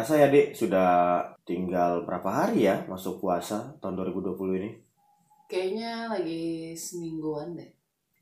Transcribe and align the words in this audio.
Kerasa 0.00 0.16
ya 0.16 0.32
dek, 0.32 0.56
sudah 0.56 1.20
tinggal 1.44 2.08
berapa 2.08 2.24
hari 2.24 2.64
ya 2.64 2.88
masuk 2.88 3.20
puasa 3.20 3.76
tahun 3.84 4.00
2020 4.00 4.56
ini? 4.56 4.70
Kayaknya 5.44 6.08
lagi 6.08 6.72
semingguan 6.72 7.52
deh. 7.52 7.68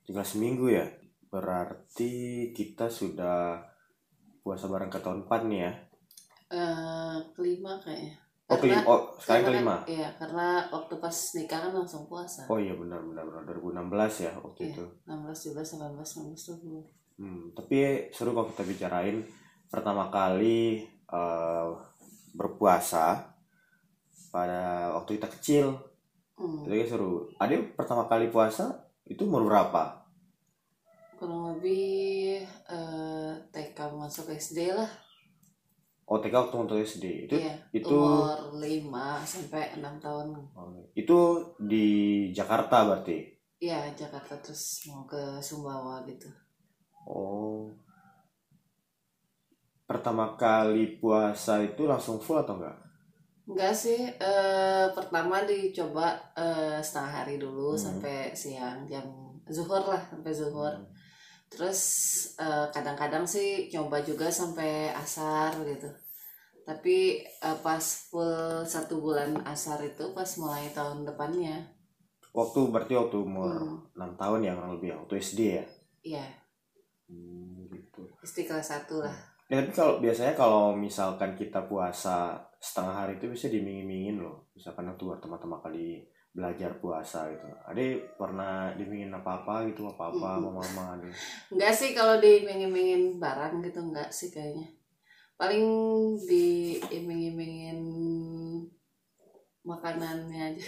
Tinggal 0.03 0.27
seminggu 0.27 0.75
ya? 0.75 0.83
Berarti 1.31 2.51
kita 2.51 2.91
sudah 2.91 3.63
puasa 4.43 4.67
bareng 4.67 4.91
ke 4.91 4.99
tahun 4.99 5.31
4 5.31 5.47
nih 5.47 5.61
ya? 5.63 5.73
Eh 6.51 7.17
kelima 7.39 7.79
kayaknya. 7.79 8.27
Oh, 8.51 8.59
kelima, 8.59 8.83
oh 8.83 9.01
sekarang 9.23 9.43
karena 9.47 9.55
kelima? 9.63 9.77
Iya, 9.87 10.09
karena 10.19 10.47
waktu 10.75 10.95
pas 10.99 11.15
nikah 11.39 11.59
kan 11.63 11.73
langsung 11.79 12.11
puasa. 12.11 12.43
Oh 12.51 12.59
iya 12.59 12.75
benar 12.75 13.07
benar 13.07 13.23
benar 13.23 13.47
2016 13.55 14.27
ya 14.27 14.35
waktu 14.35 14.61
Iya. 14.67 14.71
itu. 14.75 14.85
16, 15.07 15.55
17, 15.55 15.79
18, 15.79 16.27
19, 16.27 16.43
20. 16.59 17.23
Hmm, 17.23 17.55
tapi 17.55 18.11
seru 18.11 18.35
kalau 18.35 18.51
kita 18.51 18.67
bicarain 18.67 19.23
pertama 19.71 20.11
kali 20.11 20.83
eh, 21.13 21.69
berpuasa 22.37 23.35
pada 24.29 24.93
waktu 24.97 25.19
kita 25.19 25.29
kecil. 25.39 25.67
Hmm. 26.39 26.63
Itu 26.69 26.87
seru. 26.87 27.13
Ada 27.41 27.59
pertama 27.75 28.07
kali 28.07 28.31
puasa 28.31 28.87
itu 29.09 29.27
umur 29.27 29.49
berapa? 29.49 30.07
Kurang 31.19 31.59
lebih 31.59 32.47
eh, 32.47 33.33
TK 33.51 33.79
masuk 33.99 34.31
SD 34.31 34.71
lah. 34.71 34.89
Oh 36.09 36.17
TK 36.23 36.33
waktu 36.33 36.57
untuk 36.57 36.79
SD. 36.81 37.29
Itu 37.29 37.37
iya. 37.37 37.53
itu 37.75 37.93
Umur 37.93 38.57
5 38.57 39.29
sampai 39.29 39.77
6 39.77 39.85
tahun. 40.01 40.29
itu 40.97 41.19
di 41.61 41.87
Jakarta 42.33 42.89
berarti. 42.89 43.39
Iya, 43.59 43.91
Jakarta 43.93 44.39
terus 44.39 44.87
mau 44.87 45.03
ke 45.05 45.43
Sumbawa 45.43 46.07
gitu. 46.07 46.31
Oh. 47.05 47.69
Pertama 49.91 50.25
kali 50.43 50.85
puasa 51.01 51.55
itu 51.69 51.83
langsung 51.91 52.17
full 52.25 52.39
atau 52.43 52.55
enggak? 52.59 52.77
Enggak 53.51 53.73
sih, 53.83 54.01
eh, 54.31 54.87
pertama 54.97 55.37
dicoba 55.51 56.07
eh, 56.45 56.79
setengah 56.87 57.13
hari 57.19 57.35
dulu 57.45 57.69
Hmm. 57.73 57.81
sampai 57.85 58.17
siang 58.43 58.79
jam 58.93 59.07
zuhur 59.57 59.83
lah 59.93 60.03
sampai 60.11 60.33
zuhur. 60.41 60.75
Terus 61.53 61.81
eh, 62.47 62.67
kadang-kadang 62.75 63.25
sih 63.35 63.49
coba 63.75 63.99
juga 64.11 64.27
sampai 64.41 64.71
asar 65.05 65.51
gitu. 65.71 65.89
Tapi 66.69 66.97
eh, 67.49 67.59
pas 67.67 67.85
full 68.11 68.37
satu 68.75 68.95
bulan 69.05 69.31
asar 69.55 69.79
itu 69.91 70.05
pas 70.19 70.31
mulai 70.43 70.67
tahun 70.79 70.99
depannya. 71.09 71.57
Waktu 72.39 72.61
berarti 72.73 72.95
waktu 73.01 73.17
umur 73.29 73.53
Hmm. 73.53 73.77
6 73.97 74.11
tahun 74.21 74.41
ya 74.47 74.53
kurang 74.57 74.73
lebih 74.81 74.91
waktu 74.97 75.15
SD 75.27 75.41
ya. 75.61 75.65
Iya, 76.03 76.25
Hmm, 77.09 77.69
gitu. 77.73 78.03
SD 78.25 78.39
kelas 78.49 78.69
1 78.73 78.97
lah. 79.05 79.17
Ya 79.49 79.65
tapi 79.65 79.73
kalau 79.73 79.97
biasanya 79.97 80.37
kalau 80.37 80.77
misalkan 80.77 81.33
kita 81.33 81.65
puasa 81.65 82.37
setengah 82.61 82.93
hari 82.93 83.17
itu 83.17 83.33
bisa 83.33 83.49
dimingin-mingin 83.49 84.21
loh. 84.21 84.53
Misalkan 84.53 84.93
waktu 84.93 85.09
pertama-tama 85.09 85.57
kali 85.65 86.05
belajar 86.37 86.77
puasa 86.77 87.33
gitu. 87.33 87.49
Ada 87.65 87.81
pernah 88.21 88.77
dimingin 88.77 89.09
apa-apa 89.09 89.65
gitu 89.73 89.89
apa-apa 89.89 90.37
sama 90.37 90.51
mama 90.53 91.01
gitu. 91.01 91.17
Enggak 91.57 91.73
sih 91.73 91.97
kalau 91.97 92.21
diiming-imingin 92.21 93.17
barang 93.17 93.65
gitu 93.65 93.81
enggak 93.81 94.13
sih 94.13 94.29
kayaknya. 94.29 94.69
Paling 95.41 95.65
diiming-imingin 96.29 97.81
makanannya 99.65 100.41
aja. 100.53 100.65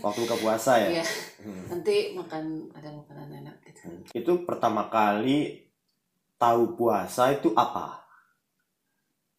Waktu 0.00 0.18
buka 0.24 0.36
puasa 0.40 0.80
ya. 0.80 1.00
Iya. 1.00 1.04
Hmm. 1.44 1.64
Nanti 1.76 2.16
makan 2.16 2.72
ada 2.72 2.88
makanan 2.88 3.28
enak 3.44 3.56
gitu. 3.68 3.84
Itu 4.16 4.32
pertama 4.48 4.88
kali 4.88 5.68
tahu 6.40 6.76
puasa 6.76 7.32
itu 7.32 7.52
apa? 7.52 8.03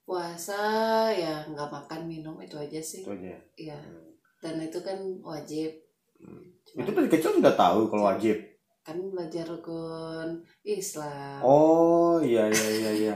Puasa 0.06 0.62
ya 1.10 1.42
nggak 1.50 1.70
makan 1.70 2.02
minum 2.06 2.38
itu 2.38 2.54
aja 2.56 2.78
sih. 2.78 3.02
Itu 3.02 3.12
aja. 3.14 3.34
Iya. 3.58 3.78
Hmm. 3.78 4.14
Dan 4.38 4.62
itu 4.62 4.78
kan 4.86 4.98
wajib. 5.26 5.74
Hmm. 6.22 6.46
Cuma 6.64 6.86
Itu 6.86 6.92
dari 6.94 7.10
kecil 7.10 7.42
sudah 7.42 7.56
tahu 7.58 7.90
kalau 7.90 8.06
wajib. 8.10 8.38
kan 8.86 9.02
belajar 9.02 9.50
rukun 9.50 10.46
Islam. 10.62 11.42
Oh 11.42 12.22
iya 12.22 12.46
iya 12.46 12.70
iya 12.70 12.92
iya. 12.94 13.14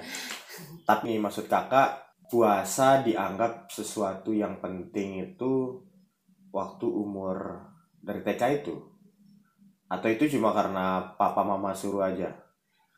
Tapi 0.82 1.22
maksud 1.22 1.46
kakak 1.46 1.94
puasa 2.26 3.06
dianggap 3.06 3.70
sesuatu 3.70 4.34
yang 4.34 4.58
penting 4.58 5.22
itu 5.30 5.78
waktu 6.50 6.90
umur 6.90 7.62
dari 8.02 8.26
TK 8.26 8.66
itu? 8.66 8.74
Atau 9.86 10.10
itu 10.10 10.26
cuma 10.34 10.58
karena 10.58 11.14
papa 11.22 11.46
mama 11.46 11.70
suruh 11.70 12.02
aja? 12.02 12.34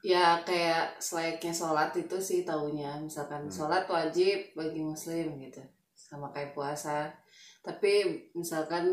Ya 0.01 0.41
kayak 0.41 0.97
selayaknya 0.97 1.53
sholat 1.53 1.93
itu 1.93 2.17
sih 2.17 2.41
taunya. 2.41 2.97
Misalkan 2.97 3.45
Hmm. 3.45 3.53
sholat 3.53 3.85
wajib 3.85 4.57
bagi 4.57 4.81
muslim 4.81 5.37
gitu. 5.37 5.61
Sama 5.93 6.33
kayak 6.33 6.57
puasa. 6.57 7.13
Tapi 7.61 7.93
misalkan 8.33 8.85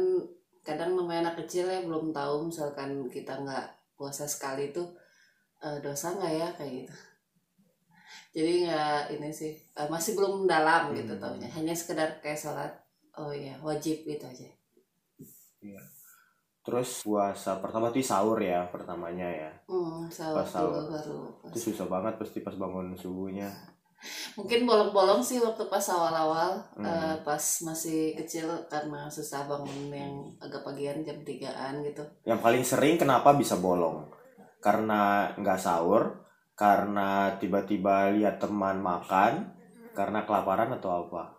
kadang 0.61 0.93
namanya 0.93 1.33
anak 1.33 1.45
kecil 1.45 1.65
ya 1.65 1.81
belum 1.81 2.13
tahu 2.13 2.53
misalkan 2.53 3.09
kita 3.09 3.41
nggak 3.41 3.67
puasa 3.97 4.29
sekali 4.29 4.69
itu 4.71 4.85
eh, 5.65 5.79
dosa 5.81 6.13
nggak 6.13 6.33
ya 6.37 6.49
kayak 6.55 6.73
gitu. 6.85 6.95
Jadi 8.37 8.53
nggak 8.69 9.01
ini 9.17 9.29
sih 9.33 9.53
eh, 9.57 9.89
masih 9.89 10.13
belum 10.13 10.45
dalam 10.45 10.93
gitu 10.93 11.17
Hmm. 11.17 11.23
taunya. 11.25 11.49
Hanya 11.57 11.73
sekedar 11.73 12.21
kayak 12.21 12.37
sholat. 12.39 12.73
Oh 13.17 13.33
iya 13.33 13.57
wajib 13.65 14.05
gitu 14.05 14.25
aja. 14.29 14.47
Terus 16.69 16.91
puasa 17.01 17.57
pertama 17.59 17.89
tuh 17.89 18.05
sahur 18.05 18.37
ya 18.37 18.69
pertamanya 18.69 19.25
ya. 19.25 19.51
Hmm, 19.65 20.05
sahur 20.09 20.37
Pas 20.37 20.49
sahur. 20.49 20.69
dulu 20.69 20.85
baru. 20.93 21.19
puasa. 21.41 21.49
Itu 21.49 21.59
susah 21.65 21.87
banget 21.89 22.15
pasti 22.21 22.39
pas 22.41 22.53
bangun 22.55 22.93
subuhnya. 22.93 23.49
Mungkin 24.39 24.63
bolong-bolong 24.63 25.19
sih 25.19 25.41
waktu 25.41 25.67
pas 25.67 25.83
awal-awal 25.89 26.61
Hmm. 26.77 26.85
eh, 26.85 27.17
pas 27.25 27.41
masih 27.65 28.15
kecil 28.15 28.47
karena 28.69 29.09
susah 29.09 29.49
bangun 29.49 29.91
yang 29.91 30.13
agak 30.39 30.63
pagian 30.63 31.03
jam 31.03 31.19
3-an 31.19 31.83
gitu. 31.83 32.05
Yang 32.23 32.41
paling 32.41 32.63
sering 32.63 32.95
kenapa 32.95 33.33
bisa 33.33 33.57
bolong? 33.57 34.07
Karena 34.61 35.33
nggak 35.35 35.59
sahur, 35.59 36.21
karena 36.55 37.35
tiba-tiba 37.39 38.11
lihat 38.13 38.39
teman 38.39 38.79
makan, 38.79 39.51
karena 39.95 40.23
kelaparan 40.23 40.71
atau 40.75 41.07
apa? 41.07 41.35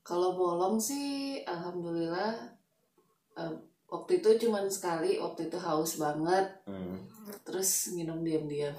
Kalau 0.00 0.34
bolong 0.34 0.80
sih 0.80 1.38
alhamdulillah 1.44 2.34
eh, 3.36 3.54
waktu 3.90 4.22
itu 4.22 4.46
cuman 4.46 4.70
sekali, 4.70 5.18
waktu 5.18 5.50
itu 5.50 5.58
haus 5.58 5.98
banget, 5.98 6.46
Hmm. 6.64 7.02
terus 7.42 7.90
minum 7.92 8.22
diam-diam. 8.22 8.74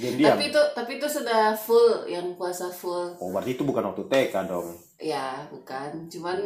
Diam-diam. 0.00 0.32
Tapi 0.32 0.48
itu 0.48 0.62
tapi 0.72 0.92
itu 0.96 1.06
sudah 1.06 1.52
full 1.52 2.08
yang 2.08 2.32
puasa 2.40 2.72
full. 2.72 3.12
Oh, 3.20 3.28
berarti 3.30 3.54
itu 3.54 3.62
bukan 3.68 3.92
waktu 3.92 4.08
TK 4.08 4.48
dong. 4.48 4.72
Ya, 4.96 5.44
bukan. 5.52 6.08
Cuman 6.08 6.40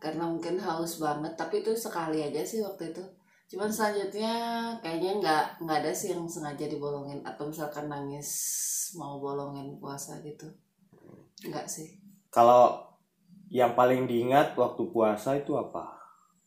karena 0.00 0.24
mungkin 0.24 0.56
haus 0.56 0.96
banget, 0.96 1.36
tapi 1.36 1.60
itu 1.60 1.76
sekali 1.76 2.24
aja 2.24 2.40
sih 2.40 2.64
waktu 2.64 2.96
itu. 2.96 3.04
Cuman 3.46 3.70
selanjutnya 3.70 4.32
kayaknya 4.82 5.22
nggak 5.22 5.44
nggak 5.62 5.78
ada 5.84 5.92
sih 5.94 6.10
yang 6.10 6.26
sengaja 6.26 6.66
dibolongin 6.66 7.22
atau 7.22 7.46
misalkan 7.46 7.86
nangis 7.86 8.28
mau 8.98 9.20
bolongin 9.20 9.76
puasa 9.78 10.18
gitu. 10.24 10.48
Nggak 11.46 11.68
sih. 11.68 12.00
Kalau 12.32 12.80
yang 13.46 13.78
paling 13.78 14.10
diingat 14.10 14.58
waktu 14.58 14.82
puasa 14.90 15.38
itu 15.38 15.54
apa? 15.54 15.94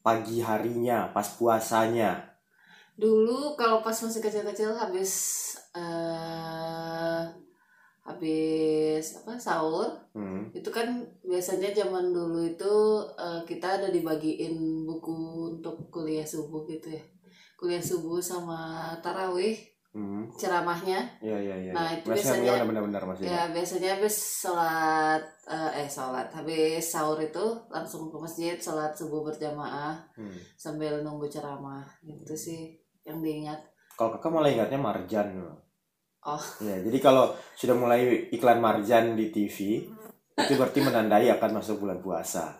Pagi 0.05 0.37
harinya, 0.47 0.99
pas 1.15 1.27
puasanya. 1.37 2.11
Dulu 2.99 3.55
kalau 3.55 3.79
pas 3.85 3.95
masih 3.95 4.19
kecil-kecil 4.19 4.75
habis 4.75 5.11
eh 5.71 7.23
habis 8.07 9.05
apa 9.21 9.33
sahur 9.39 9.89
Hmm. 10.13 10.51
itu 10.55 10.69
kan 10.73 10.87
biasanya 11.23 11.69
zaman 11.79 12.11
dulu 12.17 12.39
itu 12.51 12.73
eh, 13.19 13.41
kita 13.49 13.67
ada 13.79 13.87
dibagiin 13.95 14.85
buku 14.89 15.15
untuk 15.57 15.75
kuliah 15.93 16.25
subuh 16.27 16.65
gitu 16.71 16.87
ya 16.97 17.03
kuliah 17.59 17.83
subuh 17.83 18.19
sama 18.23 18.59
tarawih 19.05 19.55
Hmm. 19.89 20.29
ceramahnya 20.31 21.01
Iya, 21.17 21.37
iya, 21.39 21.55
iya. 21.59 21.71
Nah, 21.73 21.89
itu 21.89 22.05
Masih 22.05 22.21
biasanya- 22.21 22.55
iya, 22.55 22.63
benar-benar 22.63 23.03
masih. 23.03 23.25
ya 23.25 23.41
biasanya 23.49 23.89
habis 23.97 24.15
sholat 24.39 25.21
eh, 25.45 25.71
eh 25.75 25.89
sholat 25.89 26.29
habis 26.29 26.85
sahur 26.85 27.17
itu 27.17 27.41
langsung 27.67 28.05
ke 28.07 28.17
masjid 28.17 28.53
sholat 28.55 28.93
subuh 28.93 29.25
berjamaah 29.25 29.97
Hmm. 30.13 30.29
sambil 30.55 31.01
nunggu 31.01 31.25
ceramah 31.25 31.81
gitu 32.01 32.33
sih 32.33 32.77
yang 33.01 33.17
diingat 33.19 33.57
Kalau 33.93 34.13
kakak 34.13 34.29
malah 34.29 34.47
ingatnya 34.47 34.77
Marjan. 34.77 35.27
Oh. 36.21 36.43
Ya, 36.59 36.79
jadi 36.79 36.97
kalau 36.99 37.25
sudah 37.53 37.73
mulai 37.73 38.29
iklan 38.29 38.59
Marjan 38.59 39.15
di 39.15 39.27
TV, 39.27 39.83
itu 40.37 40.53
berarti 40.53 40.79
menandai 40.79 41.27
akan 41.29 41.57
masuk 41.57 41.79
bulan 41.79 41.97
puasa. 41.97 42.55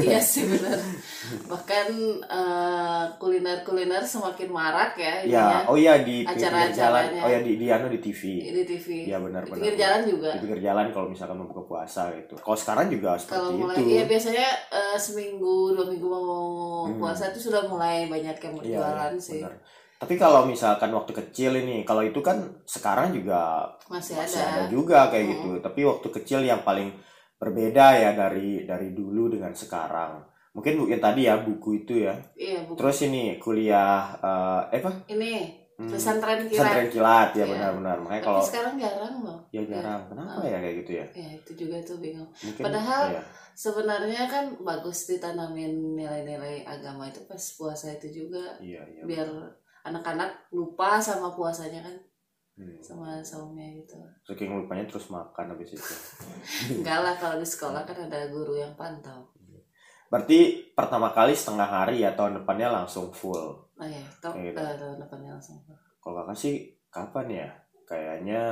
Iya 0.00 0.18
sih 0.18 0.44
benar 0.44 0.76
bahkan 1.46 1.88
eh, 2.22 3.04
kuliner-kuliner 3.16 4.02
semakin 4.02 4.48
marak 4.48 4.94
ya 4.94 5.14
Ya, 5.20 5.40
ininya 5.40 5.58
oh 5.66 5.76
iya 5.76 5.94
di 6.00 6.22
Acara-acaranya. 6.22 6.74
jalan. 7.16 7.24
Oh 7.24 7.28
ya 7.28 7.40
di 7.40 7.52
di 7.54 7.66
anu 7.66 7.86
di 7.86 7.98
TV. 7.98 8.22
di 8.42 8.62
TV 8.64 8.86
Iya 9.06 9.18
benar 9.18 9.42
di 9.42 9.48
benar. 9.48 9.56
pinggir 9.56 9.74
jalan 9.76 10.00
juga 10.04 10.30
Di 10.34 10.40
pinggir 10.40 10.60
jalan 10.60 10.86
kalau 10.90 11.06
misalkan 11.08 11.36
mau 11.36 11.46
buka 11.46 11.62
puasa 11.66 12.02
gitu. 12.14 12.34
Kalau 12.36 12.58
sekarang 12.58 12.86
juga 12.88 13.14
kalau 13.14 13.20
seperti 13.20 13.54
mulai 13.56 13.76
itu. 13.76 13.82
iya 13.88 14.02
biasanya 14.04 14.46
eh, 14.70 14.96
seminggu 14.96 15.54
dua 15.72 15.86
minggu 15.86 16.06
mau 16.06 16.28
Hmm. 16.80 16.96
puasa 16.96 17.28
itu 17.28 17.40
sudah 17.42 17.62
mulai 17.64 18.06
banyak 18.06 18.34
yang 18.34 18.52
Iya, 18.52 18.58
berjualan 18.58 19.12
iya, 19.12 19.20
sih 19.20 19.40
benar. 19.40 19.54
Tapi 19.96 20.14
kalau 20.16 20.48
misalkan 20.48 20.88
waktu 20.90 21.12
kecil 21.14 21.52
ini, 21.54 21.84
kalau 21.84 22.00
itu 22.00 22.16
kan 22.18 22.40
sekarang 22.64 23.12
juga 23.12 23.68
masih, 23.86 24.16
masih 24.16 24.40
ada, 24.40 24.64
ada 24.64 24.72
juga 24.72 25.12
kayak 25.12 25.24
Hmm. 25.24 25.32
gitu. 25.34 25.50
Tapi 25.60 25.80
waktu 25.84 26.08
kecil 26.10 26.40
yang 26.42 26.60
paling 26.60 26.88
berbeda 27.40 27.86
ya 27.96 28.10
dari 28.12 28.68
dari 28.68 28.92
dulu 28.92 29.32
dengan 29.32 29.56
sekarang. 29.56 30.20
Mungkin 30.52 30.84
yang 30.84 31.00
tadi 31.00 31.24
ya 31.24 31.40
buku 31.40 31.80
itu 31.80 32.04
ya. 32.04 32.12
Iya 32.36 32.68
buku. 32.68 32.76
Terus 32.76 32.98
ini 33.08 33.40
kuliah 33.40 34.12
eh 34.20 34.76
eh, 34.76 34.82
apa? 34.84 34.92
Ini 35.08 35.32
Hmm, 35.80 35.88
pesantren 35.88 36.44
kilat. 36.44 36.60
pesantren 36.60 36.88
kilat 36.92 37.28
ya 37.32 37.40
Iya. 37.40 37.52
benar-benar. 37.56 37.96
Makanya 38.04 38.20
tapi 38.20 38.28
kalau 38.28 38.42
sekarang 38.44 38.74
jarang 38.76 39.14
loh 39.24 39.38
ya 39.48 39.62
jarang. 39.64 40.00
Kenapa 40.12 40.44
ya 40.44 40.58
kayak 40.60 40.76
gitu 40.84 40.92
ya? 41.00 41.06
Ya 41.16 41.28
itu 41.32 41.50
juga 41.56 41.76
tuh 41.80 41.96
bingung. 42.04 42.28
Mungkin 42.36 42.62
Padahal 42.68 43.02
iya. 43.08 43.22
sebenarnya 43.56 44.22
kan 44.28 44.44
bagus 44.60 45.08
ditanamin 45.08 45.96
nilai-nilai 45.96 46.68
agama 46.68 47.08
itu 47.08 47.24
pas 47.24 47.40
puasa 47.56 47.96
itu 47.96 48.12
juga. 48.12 48.60
Iya 48.60 48.84
iya 48.92 49.02
biar 49.08 49.28
anak-anak 49.80 50.52
lupa 50.52 51.00
sama 51.00 51.32
puasanya 51.32 51.80
kan 51.80 51.96
Hmm. 52.60 52.76
sama 52.84 53.16
saumnya 53.24 53.64
gitu. 53.72 53.96
Saking 54.22 54.52
lupanya 54.52 54.84
terus 54.84 55.08
makan 55.08 55.56
habis 55.56 55.72
itu. 55.72 55.94
Enggak 56.76 56.98
lah 57.00 57.14
kalau 57.16 57.40
di 57.40 57.48
sekolah 57.48 57.88
kan 57.88 57.96
ada 57.96 58.28
guru 58.28 58.52
yang 58.52 58.76
pantau. 58.76 59.24
Berarti 60.10 60.68
pertama 60.76 61.08
kali 61.10 61.32
setengah 61.32 61.64
hari 61.64 62.02
ya 62.04 62.12
tahun 62.12 62.42
depannya 62.42 62.68
langsung 62.68 63.08
full? 63.08 63.56
Nah 63.78 63.88
ya 63.88 64.04
tau 64.20 64.36
Kayak 64.36 64.52
gitu. 64.52 64.58
eh, 64.60 64.74
tahun 64.76 64.96
depannya 65.00 65.30
langsung 65.38 65.56
kalau 66.00 66.20
kakak 66.20 66.36
sih 66.36 66.54
kapan 66.90 67.26
ya? 67.30 67.48
Kayaknya 67.88 68.42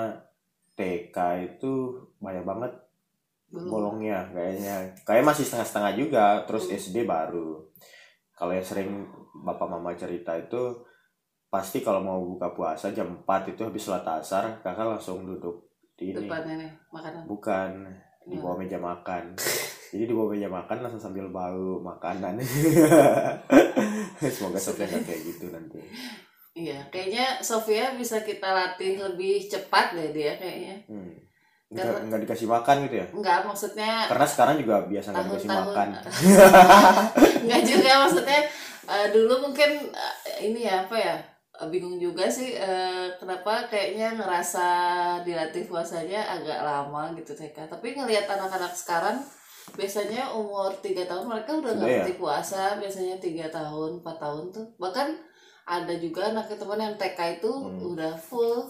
TK 0.73 1.17
itu 1.45 1.73
banyak 2.19 2.45
banget 2.47 2.73
belum 3.51 3.67
bolongnya 3.67 4.29
kayaknya. 4.31 4.93
Kayak 5.03 5.27
masih 5.27 5.45
setengah-setengah 5.45 5.93
juga 5.99 6.25
terus 6.47 6.71
Hmm. 6.71 6.77
SD 6.77 6.97
baru. 7.05 7.65
Kalau 8.33 8.53
yang 8.55 8.63
sering 8.63 8.91
bapak 9.43 9.67
mama 9.67 9.99
cerita 9.99 10.39
itu 10.39 10.79
pasti 11.49 11.81
kalau 11.81 12.05
mau 12.05 12.21
buka 12.21 12.53
puasa 12.53 12.93
jam 12.93 13.09
4 13.25 13.57
itu 13.57 13.65
habis 13.65 13.81
sholat 13.81 14.05
asar 14.05 14.61
kakak 14.61 14.85
langsung 14.85 15.25
duduk 15.25 15.65
di 15.97 16.13
ini. 16.13 16.29
Depannya 16.29 16.55
nih 16.61 16.71
makanan. 16.93 17.23
Bukan 17.25 17.71
di 18.29 18.37
bawah 18.37 18.57
meja 18.61 18.77
makan. 18.77 19.33
Jadi 19.93 20.05
di 20.05 20.13
bawah 20.13 20.37
meja 20.37 20.53
makan 20.53 20.77
langsung 20.85 21.01
sambil 21.01 21.33
bau 21.33 21.81
makanan. 21.81 22.37
Semoga 24.37 24.61
Sofia 24.61 24.85
nggak 24.85 25.05
kayak 25.09 25.21
gitu 25.25 25.49
nanti. 25.49 25.81
Iya 26.53 26.79
kayaknya 26.93 27.41
Sofia 27.41 27.97
bisa 27.97 28.21
kita 28.21 28.51
latih 28.53 29.01
lebih 29.01 29.49
cepat 29.49 29.97
deh 29.97 30.13
dia 30.13 30.37
kayaknya. 30.37 30.77
Hmm. 30.85 31.13
nggak, 31.69 31.85
Karena- 31.85 32.05
nggak 32.09 32.21
dikasih 32.25 32.49
makan 32.49 32.77
gitu 32.89 32.97
ya? 32.97 33.07
Enggak 33.13 33.39
maksudnya 33.45 33.93
karena 34.09 34.27
sekarang 34.29 34.57
juga 34.57 34.77
biasa 34.89 35.09
nggak 35.13 35.25
dikasih 35.29 35.49
tahun-tahun 35.49 35.89
makan. 35.89 35.89
Nggak 37.45 37.63
juga 37.65 37.93
maksudnya 38.05 38.41
eh, 38.89 39.07
dulu 39.13 39.35
mungkin 39.49 39.71
eh, 39.93 40.15
ini 40.49 40.65
ya 40.65 40.85
apa 40.89 40.97
ya 40.97 41.17
bingung 41.65 41.99
juga 41.99 42.25
sih 42.25 42.55
eh, 42.55 43.11
kenapa 43.17 43.67
kayaknya 43.67 44.15
ngerasa 44.15 44.67
dilatih 45.21 45.65
puasanya 45.65 46.23
agak 46.31 46.61
lama 46.61 47.11
gitu 47.13 47.33
TK 47.33 47.67
tapi 47.67 47.93
ngelihat 47.93 48.31
anak-anak 48.31 48.71
sekarang 48.71 49.19
biasanya 49.71 50.31
umur 50.31 50.71
tiga 50.79 51.03
tahun 51.05 51.27
mereka 51.27 51.53
udah 51.55 51.75
Sudah 51.75 51.83
ngerti 51.85 52.13
ya? 52.13 52.17
puasa 52.17 52.63
biasanya 52.77 53.17
tiga 53.19 53.47
tahun 53.49 53.99
empat 54.01 54.17
tahun 54.17 54.45
tuh 54.49 54.67
bahkan 54.77 55.13
ada 55.65 55.93
juga 55.95 56.31
anak 56.31 56.49
teman 56.51 56.79
yang 56.79 56.95
TK 56.95 57.19
itu 57.37 57.51
Hmm. 57.51 57.93
udah 57.93 58.15
full 58.15 58.65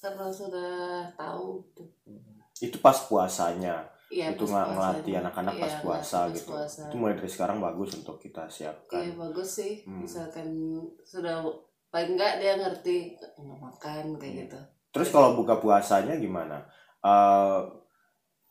karena 0.00 0.26
sudah 0.28 0.72
tahu 1.14 1.60
tuh 1.72 1.88
itu 2.58 2.76
pas 2.78 2.96
puasanya 3.04 3.84
Iya, 4.06 4.30
itu 4.30 4.44
nggak 4.44 4.68
ngelatih 4.70 5.14
anak-anak 5.18 5.54
pas 5.56 5.70
Iya, 5.70 5.82
puasa 5.82 6.18
pas 6.20 6.30
gitu 6.32 6.50
puasa. 6.50 6.82
itu 6.86 6.96
mulai 6.96 7.14
dari 7.14 7.26
sekarang 7.26 7.58
bagus 7.58 7.90
untuk 7.94 8.16
kita 8.16 8.46
siapkan 8.46 9.00
Iya 9.00 9.12
bagus 9.16 9.48
sih, 9.54 9.82
Hmm. 9.82 10.00
misalkan 10.00 10.46
sudah 11.02 11.42
paling 11.94 12.18
enggak 12.18 12.42
dia 12.42 12.58
ngerti 12.58 13.14
nggak 13.38 13.60
makan 13.62 14.04
kayak 14.18 14.32
Hmm. 14.34 14.40
gitu. 14.42 14.58
terus 14.90 15.08
kalau 15.08 15.38
buka 15.38 15.54
puasanya 15.56 16.18
gimana 16.18 16.58
Eh, 17.04 17.60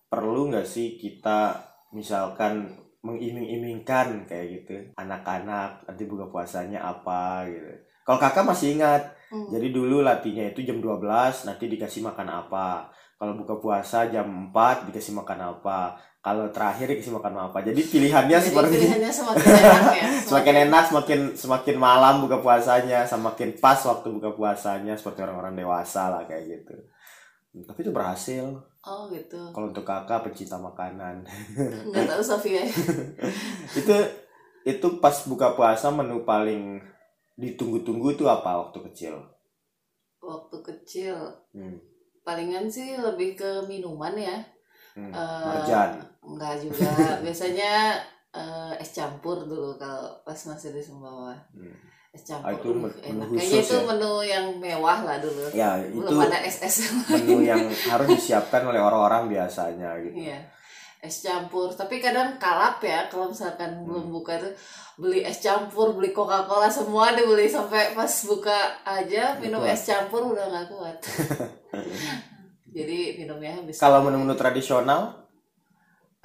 perlu 0.08 0.48
nggak 0.48 0.64
sih 0.64 0.94
kita 0.96 1.58
misalkan 1.90 2.70
mengiming-imingkan 3.02 4.24
kayak 4.24 4.48
gitu 4.62 4.78
anak-anak 4.96 5.82
nanti 5.84 6.04
buka 6.06 6.30
puasanya 6.30 6.80
apa 6.80 7.44
gitu 7.50 7.74
kalau 8.04 8.20
kakak 8.20 8.48
masih 8.48 8.80
ingat 8.80 9.04
Hmm. 9.34 9.50
Jadi 9.50 9.74
dulu 9.74 10.06
latihnya 10.06 10.54
itu 10.54 10.62
jam 10.62 10.78
12 10.78 11.50
nanti 11.50 11.66
dikasih 11.66 12.06
makan 12.06 12.30
apa. 12.30 12.86
Kalau 13.18 13.34
buka 13.34 13.58
puasa 13.58 14.06
jam 14.06 14.54
4 14.54 14.86
dikasih 14.86 15.18
makan 15.18 15.58
apa. 15.58 15.98
Kalau 16.24 16.48
terakhir 16.56 16.88
dikasih 16.88 17.20
makan 17.20 17.52
apa. 17.52 17.60
Jadi 17.68 17.84
pilihannya 17.84 18.40
Jadi 18.40 18.48
seperti 18.48 18.76
pilihannya 18.80 19.12
semakin 19.12 19.44
enak 19.44 19.96
ya. 20.00 20.08
semakin 20.32 20.56
enak, 20.72 20.84
semakin 20.88 21.20
semakin 21.36 21.76
malam 21.76 22.24
buka 22.24 22.40
puasanya, 22.40 23.04
semakin 23.04 23.60
pas 23.60 23.76
waktu 23.84 24.08
buka 24.08 24.32
puasanya 24.32 24.96
seperti 24.96 25.20
orang-orang 25.20 25.60
dewasa 25.60 26.08
lah 26.08 26.24
kayak 26.24 26.48
gitu. 26.48 26.76
Tapi 27.68 27.80
itu 27.84 27.92
berhasil. 27.92 28.46
Oh 28.88 29.12
gitu. 29.12 29.52
Kalau 29.52 29.68
untuk 29.76 29.84
kakak 29.84 30.24
pencinta 30.24 30.56
makanan. 30.56 31.28
Nggak 31.92 32.08
tahu 32.16 32.24
Sofia. 32.24 32.64
itu 33.80 33.96
itu 34.64 34.88
pas 35.04 35.16
buka 35.28 35.60
puasa 35.60 35.92
menu 35.92 36.24
paling 36.24 36.80
ditunggu-tunggu 37.36 38.16
itu 38.16 38.24
apa 38.32 38.64
waktu 38.64 38.80
kecil? 38.92 39.20
Waktu 40.24 40.58
kecil 40.64 41.16
Hmm. 41.52 41.78
palingan 42.24 42.72
sih 42.72 42.96
lebih 42.96 43.36
ke 43.36 43.68
minuman 43.68 44.16
ya. 44.16 44.40
Hmm. 44.94 45.10
Eh, 45.10 45.44
Marjan. 45.44 45.90
Enggak 46.22 46.54
juga. 46.60 46.90
Biasanya 47.26 47.72
eh, 48.32 48.72
es 48.78 48.90
campur 48.92 49.44
dulu 49.44 49.74
kalau 49.76 50.14
pas 50.22 50.38
masih 50.38 50.70
di 50.70 50.80
Sumbawa. 50.80 51.34
Hmm. 51.52 51.74
Es 52.10 52.22
campur. 52.24 52.46
Ah, 52.46 52.54
itu 52.54 52.70
menu 52.70 52.88
enak. 52.96 53.28
khusus 53.28 53.42
Kayaknya 53.42 53.60
itu 53.60 53.74
ya? 53.74 53.84
menu 53.90 54.12
yang 54.22 54.46
mewah 54.58 55.00
lah 55.02 55.18
dulu. 55.18 55.44
Ya, 55.50 55.70
Belum 55.82 56.06
itu 56.06 56.16
ada 56.22 56.38
es-es. 56.40 56.76
menu 57.08 57.42
yang 57.42 57.62
harus 57.92 58.08
disiapkan 58.08 58.62
oleh 58.64 58.78
orang-orang 58.78 59.28
biasanya 59.28 59.98
gitu. 60.00 60.30
Iya. 60.30 60.40
Es 61.04 61.20
campur, 61.20 61.68
tapi 61.68 62.00
kadang 62.00 62.40
kalap 62.40 62.80
ya 62.80 63.12
kalau 63.12 63.28
misalkan 63.28 63.76
Hmm. 63.76 63.84
belum 63.84 64.06
buka 64.14 64.40
tuh 64.40 64.54
beli 64.96 65.20
es 65.20 65.42
campur, 65.42 65.92
beli 65.92 66.14
Coca-Cola 66.14 66.72
semua 66.72 67.12
dibeli 67.12 67.44
sampai 67.44 67.92
pas 67.92 68.08
buka 68.24 68.56
aja 68.86 69.36
minum 69.36 69.60
kuat. 69.60 69.74
es 69.74 69.84
campur 69.84 70.32
udah 70.32 70.46
nggak 70.48 70.68
kuat. 70.70 70.98
Jadi 72.74 72.98
minumnya 73.22 73.52
habis. 73.62 73.78
Kalau 73.82 74.00
menu-menu 74.06 74.36
tradisional, 74.42 75.02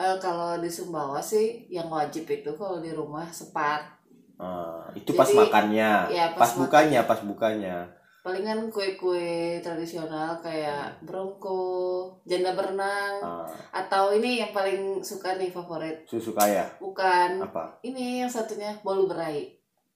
Eh, 0.05 0.17
kalau 0.25 0.51
di 0.63 0.71
Sumbawa 0.77 1.19
sih 1.31 1.47
yang 1.77 1.89
wajib 1.97 2.25
itu 2.37 2.51
kalau 2.61 2.79
di 2.85 2.91
rumah 2.99 3.27
sepat. 3.39 3.81
eh, 4.39 4.83
itu 5.01 5.11
pas 5.19 5.29
Jadi, 5.31 5.39
makannya, 5.41 5.91
ya, 6.17 6.25
pas, 6.39 6.41
pas 6.41 6.53
bukanya, 6.61 7.01
pas 7.09 7.21
bukanya. 7.29 7.77
Palingan 8.25 8.61
kue-kue 8.75 9.59
tradisional 9.65 10.31
kayak 10.45 11.01
brongko, 11.07 11.63
janda 12.29 12.53
berenang, 12.59 13.15
Eh, 13.23 13.55
atau 13.81 14.05
ini 14.13 14.31
yang 14.43 14.53
paling 14.53 15.01
suka 15.11 15.39
nih 15.41 15.51
favorit. 15.57 15.97
susu 16.11 16.31
kaya 16.35 16.65
Bukan 16.83 17.31
apa? 17.47 17.65
ini 17.89 18.05
yang 18.23 18.31
satunya 18.37 18.71
bolu 18.87 19.09
berai. 19.11 19.39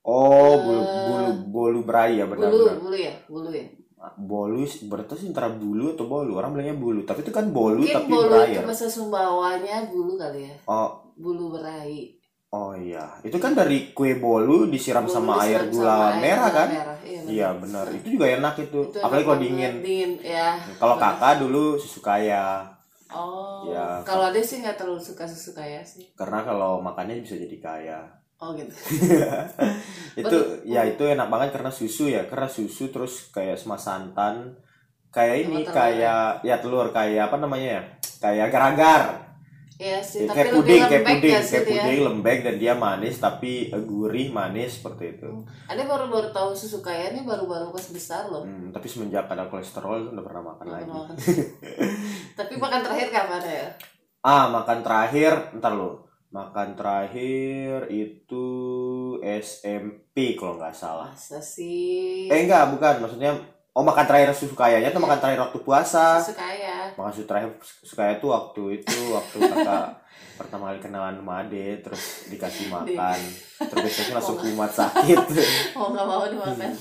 Oh, 0.04 0.52
bulu 0.64 0.82
Eh, 0.82 0.88
bulu 1.06 1.30
bolu 1.54 1.80
berai 1.88 2.12
ya 2.20 2.24
bulu 2.36 2.66
benar-benar. 2.66 2.76
bulu 2.82 2.96
ya 2.96 3.14
bulu 3.32 3.50
ya 3.60 3.66
Bolu 4.14 4.62
berarti 4.84 5.14
sih 5.16 5.30
antara 5.30 5.46
bulu 5.48 5.94
atau 5.94 6.06
bolu. 6.06 6.34
Orang 6.34 6.52
bilangnya 6.52 6.74
bulu, 6.74 7.02
tapi 7.02 7.22
itu 7.22 7.30
kan 7.30 7.46
bolu 7.48 7.80
mungkin 7.80 7.96
tapi 7.96 8.10
bolu 8.10 8.26
berair. 8.28 8.50
itu 8.52 8.60
bahasa 8.62 8.86
Sumbawanya 8.86 9.76
bulu 9.86 10.18
kali 10.18 10.50
ya 10.50 10.54
Oh, 10.66 10.90
bulu 11.14 11.54
berai 11.54 12.18
oh 12.50 12.74
iya. 12.74 13.06
Itu 13.22 13.38
kan 13.38 13.54
dari 13.54 13.94
kue 13.94 14.18
bolu 14.18 14.66
disiram 14.66 15.06
Bulu 15.06 15.14
sama 15.14 15.40
air 15.40 15.64
disiram 15.64 15.72
gula 15.72 15.88
sama 15.88 16.04
air 16.04 16.20
merah 16.20 16.42
gula 16.42 16.52
kan? 16.52 16.68
merah. 16.68 16.96
iya, 17.00 17.20
benar. 17.22 17.30
Iya, 17.32 17.48
benar. 17.56 17.84
Itu 17.94 18.08
juga 18.10 18.26
enak 18.28 18.54
itu. 18.60 18.80
Itu 18.84 18.98
Apalagi 19.00 19.24
kalau 19.24 19.40
dingin. 19.40 19.72
dingin 19.80 20.10
ya 20.20 20.48
Kalau 20.76 20.94
kakak 20.98 21.34
dulu 21.38 21.64
susu 21.78 22.00
kaya. 22.00 22.46
oh 23.08 23.68
Ya, 23.68 24.02
kalau 24.02 24.28
ada 24.28 24.40
sih 24.40 24.60
nggak 24.60 24.76
terlalu 24.76 24.98
suka 24.98 25.24
susu 25.24 25.52
kaya 25.52 25.80
sih 25.80 26.10
Karena 26.12 26.42
kalau 26.42 26.80
makannya 26.80 27.22
bisa 27.22 27.36
jadi 27.36 27.56
kaya. 27.56 28.00
Oh 28.42 28.50
gitu. 28.58 28.74
Itu 30.20 30.28
Betul. 30.28 30.68
ya 30.68 30.82
itu 30.84 31.00
enak 31.08 31.30
banget 31.32 31.56
karena 31.56 31.72
susu 31.72 32.10
ya 32.10 32.26
karena 32.28 32.50
susu 32.50 32.92
terus 32.92 33.32
kayak 33.32 33.56
sama 33.56 33.80
santan 33.80 34.58
kayak 35.08 35.48
ini 35.48 35.64
telur. 35.64 35.72
kayak 35.72 36.44
ya? 36.44 36.56
telur 36.60 36.86
kayak 36.92 37.30
apa 37.30 37.36
namanya 37.40 37.68
ya? 37.78 37.82
Kayak 38.20 38.52
agar-agar. 38.52 39.02
Ya 39.80 39.98
sih 40.04 40.28
Ya, 40.28 40.30
tapi 40.30 40.36
kayak 40.36 40.50
lebih 40.52 40.60
puding 40.60 40.82
kayak 40.84 40.92
lembek 40.92 41.16
puding 41.16 41.32
ya 41.32 41.40
sih 41.40 41.58
kayak 41.64 41.64
puding 41.64 42.00
lembek 42.04 42.38
dan 42.44 42.54
dia 42.60 42.74
manis 42.76 43.16
tapi 43.18 43.52
eh, 43.72 43.82
gurih 43.88 44.28
manis 44.28 44.70
seperti 44.76 45.04
itu. 45.16 45.30
Ada 45.64 45.82
baru 45.88 46.04
baru 46.12 46.28
tahu 46.28 46.50
susu 46.52 46.84
kaya 46.84 47.16
ini 47.16 47.24
baru 47.24 47.48
baru 47.48 47.72
pas 47.72 47.86
besar 47.88 48.28
loh. 48.28 48.44
Hmm, 48.44 48.68
tapi 48.68 48.86
semenjak 48.90 49.32
ada 49.32 49.48
kolesterol 49.48 50.12
udah 50.12 50.24
pernah 50.28 50.42
makan 50.52 50.66
lagi. 50.68 50.90
tapi 52.38 52.54
makan 52.60 52.80
terakhir 52.84 53.08
kapan 53.08 53.42
ya? 53.48 53.66
Ah 54.20 54.52
makan 54.52 54.84
terakhir 54.84 55.56
ntar 55.56 55.72
lo 55.72 56.11
makan 56.32 56.72
terakhir 56.72 57.92
itu 57.92 58.46
SMP 59.20 60.32
kalau 60.34 60.56
nggak 60.56 60.72
salah. 60.72 61.12
Masa 61.12 61.38
sih? 61.44 62.32
Eh 62.32 62.48
enggak 62.48 62.72
bukan. 62.72 63.04
Maksudnya 63.04 63.36
oh 63.76 63.84
makan 63.84 64.08
terakhir 64.08 64.32
susu 64.32 64.56
kayanya 64.56 64.88
atau 64.88 65.04
makan 65.04 65.20
terakhir 65.20 65.44
waktu 65.44 65.58
puasa. 65.60 66.16
Susu 66.24 66.32
kaya. 66.32 66.88
Makan 66.96 67.12
terakhir 67.28 67.50
susu 67.60 67.94
kaya 67.94 68.16
itu 68.16 68.26
waktu 68.32 68.62
itu 68.80 68.98
waktu 69.12 69.36
kakak 69.52 70.00
pertama 70.32 70.72
kali 70.72 70.80
kenalan 70.80 71.20
sama 71.20 71.44
ade 71.44 71.84
terus 71.84 72.04
dikasih 72.32 72.72
makan. 72.72 73.18
Terus 73.68 73.82
besoknya 73.84 74.14
langsung 74.18 74.40
kumat 74.40 74.72
sakit. 74.72 75.20
Mau 75.76 75.92
nggak 75.92 76.06
mau 76.08 76.24
dimakan? 76.24 76.72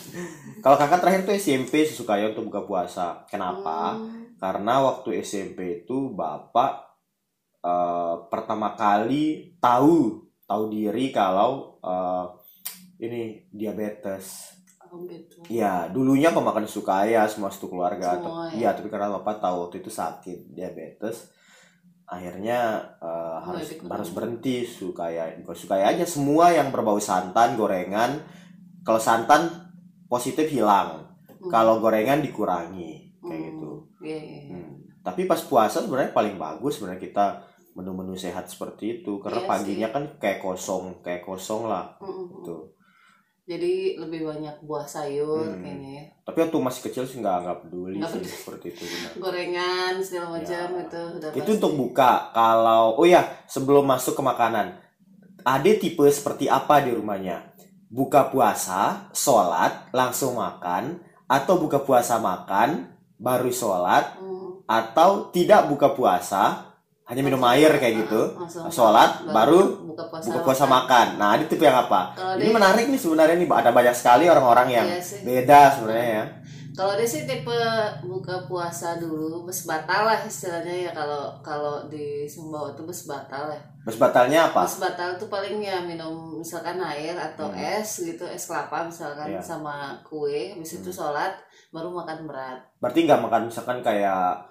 Kalau 0.64 0.78
kakak 0.80 1.00
terakhir 1.04 1.22
tuh 1.28 1.36
SMP 1.36 1.84
susu 1.84 2.08
kaya 2.08 2.32
untuk 2.32 2.48
buka 2.48 2.64
puasa. 2.64 3.28
Kenapa? 3.28 4.00
Hmm. 4.00 4.20
karena 4.42 4.82
waktu 4.82 5.22
SMP 5.22 5.86
itu 5.86 6.18
bapak 6.18 6.91
eh, 7.62 8.16
pertama 8.28 8.74
kali 8.74 9.56
tahu 9.58 10.22
tahu 10.44 10.64
diri 10.68 11.10
kalau 11.10 11.78
eh, 11.80 12.26
ini 13.02 13.22
diabetes. 13.50 14.54
Oh, 14.86 15.00
gitu. 15.08 15.40
Ya, 15.48 15.88
dulunya 15.88 16.30
pemakan 16.30 16.68
sukaya 16.68 17.24
semua 17.26 17.48
satu 17.48 17.66
keluarga. 17.66 18.12
Semua, 18.14 18.46
Tapi- 18.46 18.60
ya. 18.60 18.70
ya, 18.70 18.76
tapi 18.76 18.88
karena 18.88 19.08
bapak 19.14 19.40
tahu 19.40 19.56
waktu 19.64 19.80
itu 19.80 19.88
sakit 19.88 20.52
diabetes, 20.52 21.32
akhirnya 22.04 22.92
Mulai 23.00 23.40
harus 23.48 23.68
dikurangi. 23.72 23.92
harus 23.96 24.10
berhenti 24.12 24.56
sukaya. 24.62 25.24
Bukan 25.40 25.56
sukaya 25.56 25.86
aja, 25.88 26.04
semua 26.04 26.52
yang 26.52 26.70
berbau 26.70 27.00
santan, 27.00 27.56
gorengan. 27.56 28.20
Kalau 28.84 29.00
santan 29.00 29.48
positif 30.06 30.52
hilang, 30.52 31.08
Hmm. 31.40 31.48
kalau 31.48 31.80
gorengan 31.80 32.20
dikurangi 32.20 33.16
kayak 33.18 33.32
Hmm. 33.32 33.46
gitu. 33.48 33.72
Iya, 34.04 34.20
iya, 34.20 34.40
iya. 34.44 34.60
Hmm. 34.60 34.74
Tapi 35.02 35.24
pas 35.24 35.40
puasa 35.40 35.80
sebenarnya 35.80 36.12
paling 36.12 36.36
bagus 36.36 36.78
sebenarnya 36.78 37.00
kita 37.00 37.26
menu-menu 37.72 38.14
sehat 38.14 38.46
seperti 38.46 39.00
itu 39.00 39.18
karena 39.18 39.42
Iya 39.42 39.50
paginya 39.50 39.88
kan 39.90 40.04
kayak 40.18 40.40
kosong, 40.40 41.00
kayak 41.00 41.22
kosong 41.22 41.66
lah 41.66 41.96
Mm-mm. 41.98 42.28
gitu. 42.38 42.56
Jadi 43.42 43.98
lebih 43.98 44.24
banyak 44.24 44.64
buah 44.64 44.86
sayur 44.86 45.44
Hmm. 45.44 45.60
kayaknya 45.60 45.92
ya. 45.92 46.04
Tapi 46.24 46.38
waktu 46.40 46.58
masih 46.58 46.82
kecil 46.86 47.04
sih 47.04 47.20
nggak 47.20 47.38
nggak 47.42 47.58
peduli 47.62 48.00
sih 48.00 48.22
seperti 48.24 48.66
itu 48.70 48.84
benar. 48.92 49.12
Gorengan 49.18 49.94
segala 50.00 50.28
macam 50.38 50.68
Ya. 50.70 50.82
itu 50.82 51.02
udah 51.18 51.30
Itu 51.32 51.40
pasti. 51.42 51.56
untuk 51.58 51.74
buka. 51.76 52.12
Kalau 52.32 52.96
oh 52.96 53.04
ya 53.04 53.22
sebelum 53.46 53.84
masuk 53.84 54.14
ke 54.14 54.24
makanan, 54.24 54.78
ada 55.42 55.72
tipe 55.74 56.06
seperti 56.08 56.48
apa 56.48 56.80
di 56.80 56.94
rumahnya? 56.94 57.52
Buka 57.88 58.32
puasa, 58.32 59.12
sholat, 59.12 59.92
langsung 59.92 60.40
makan, 60.40 61.02
atau 61.28 61.60
buka 61.60 61.84
puasa 61.84 62.22
makan, 62.22 62.88
baru 63.18 63.52
sholat, 63.52 64.16
Hmm. 64.16 64.64
atau 64.64 65.28
tidak 65.28 65.68
buka 65.68 65.92
puasa, 65.92 66.71
hanya 67.12 67.22
minum 67.22 67.44
air 67.46 67.76
kayak 67.76 68.08
gitu, 68.08 68.22
Langsung 68.34 68.72
sholat, 68.72 69.28
baru 69.28 69.84
buka 69.84 70.08
puasa. 70.08 70.26
buka 70.26 70.40
puasa 70.42 70.64
makan. 70.66 71.08
Nah, 71.16 71.36
ini 71.36 71.44
tipe 71.46 71.62
yang 71.62 71.76
apa? 71.78 72.16
Kalau 72.16 72.34
Ini 72.34 72.48
dia- 72.48 72.56
menarik 72.56 72.86
nih 72.88 72.96
sebenarnya 72.98 73.36
nih 73.36 73.48
ada 73.52 73.70
banyak 73.70 73.92
sekali 73.92 74.26
orang-orang 74.26 74.68
yang 74.72 74.88
Iya 74.88 74.98
sih. 74.98 75.20
beda 75.22 75.60
sebenarnya 75.76 76.08
ya. 76.16 76.26
Kalau 76.72 76.96
dia 76.96 77.04
sih 77.04 77.28
tipe 77.28 77.52
buka 78.02 78.48
puasa 78.48 78.96
dulu, 78.96 79.44
bes 79.44 79.68
batal 79.68 80.08
lah 80.08 80.24
istilahnya 80.24 80.88
ya 80.88 80.92
kalau 80.92 81.36
kalau 81.42 81.84
di 81.86 82.24
Sumbawa 82.26 82.72
itu 82.72 82.82
bes 82.82 83.04
batal 83.04 83.52
ya. 83.52 83.60
Terus 83.84 84.00
batalnya 84.00 84.40
apa? 84.48 84.64
Bes 84.64 84.80
batal 84.80 85.20
tuh 85.20 85.28
paling 85.28 85.60
ya 85.60 85.84
minum 85.84 86.40
misalkan 86.40 86.80
air 86.80 87.12
atau 87.14 87.52
Hmm. 87.52 87.60
es 87.60 88.00
gitu, 88.00 88.24
es 88.24 88.48
kelapa 88.48 88.88
misalkan 88.88 89.28
Iya. 89.30 89.44
sama 89.44 90.00
kue, 90.02 90.56
habis 90.56 90.80
itu 90.80 90.88
Hmm. 90.88 91.12
sholat 91.12 91.36
baru 91.70 91.92
makan 91.92 92.24
berat. 92.24 92.64
Berarti 92.80 93.04
nggak 93.04 93.20
makan 93.20 93.42
misalkan 93.48 93.78
kayak 93.82 94.48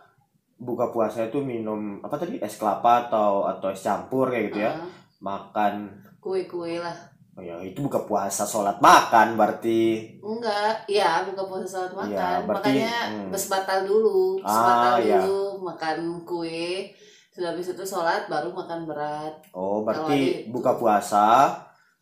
buka 0.60 0.92
puasa 0.92 1.24
itu 1.24 1.40
minum 1.40 1.96
apa 2.00 2.14
tadi 2.14 2.36
es 2.36 2.54
kelapa 2.54 3.08
atau 3.08 3.48
atau 3.48 3.72
es 3.72 3.80
campur 3.80 4.28
kayak 4.28 4.44
gitu 4.48 4.58
ya. 4.60 4.76
Ah, 4.76 4.84
Makan 5.20 5.74
kue-kue 6.16 6.76
lah. 6.76 6.96
oh 7.32 7.40
ya 7.40 7.56
itu 7.60 7.80
buka 7.80 8.04
puasa 8.04 8.44
sholat 8.44 8.76
makan 8.78 9.34
berarti 9.34 10.12
Enggak, 10.20 10.84
iya 10.86 11.24
buka 11.24 11.42
puasa 11.42 11.64
sholat 11.64 11.92
makan. 11.94 12.12
Iya, 12.12 12.28
berarti, 12.44 12.68
Makanya 12.68 12.94
hmm. 13.08 13.28
bes 13.30 13.44
batal 13.46 13.78
dulu, 13.82 14.36
bes 14.38 14.50
Ah, 14.50 14.64
batal 14.66 14.94
iya. 15.00 15.18
dulu 15.24 15.40
makan 15.62 15.98
kue. 16.22 16.92
Sudah 17.30 17.48
habis 17.50 17.68
itu 17.68 17.80
sholat 17.82 18.26
baru 18.26 18.52
makan 18.52 18.84
berat. 18.84 19.34
oh 19.52 19.80
berarti 19.80 20.44
buka 20.48 20.76
puasa 20.76 21.56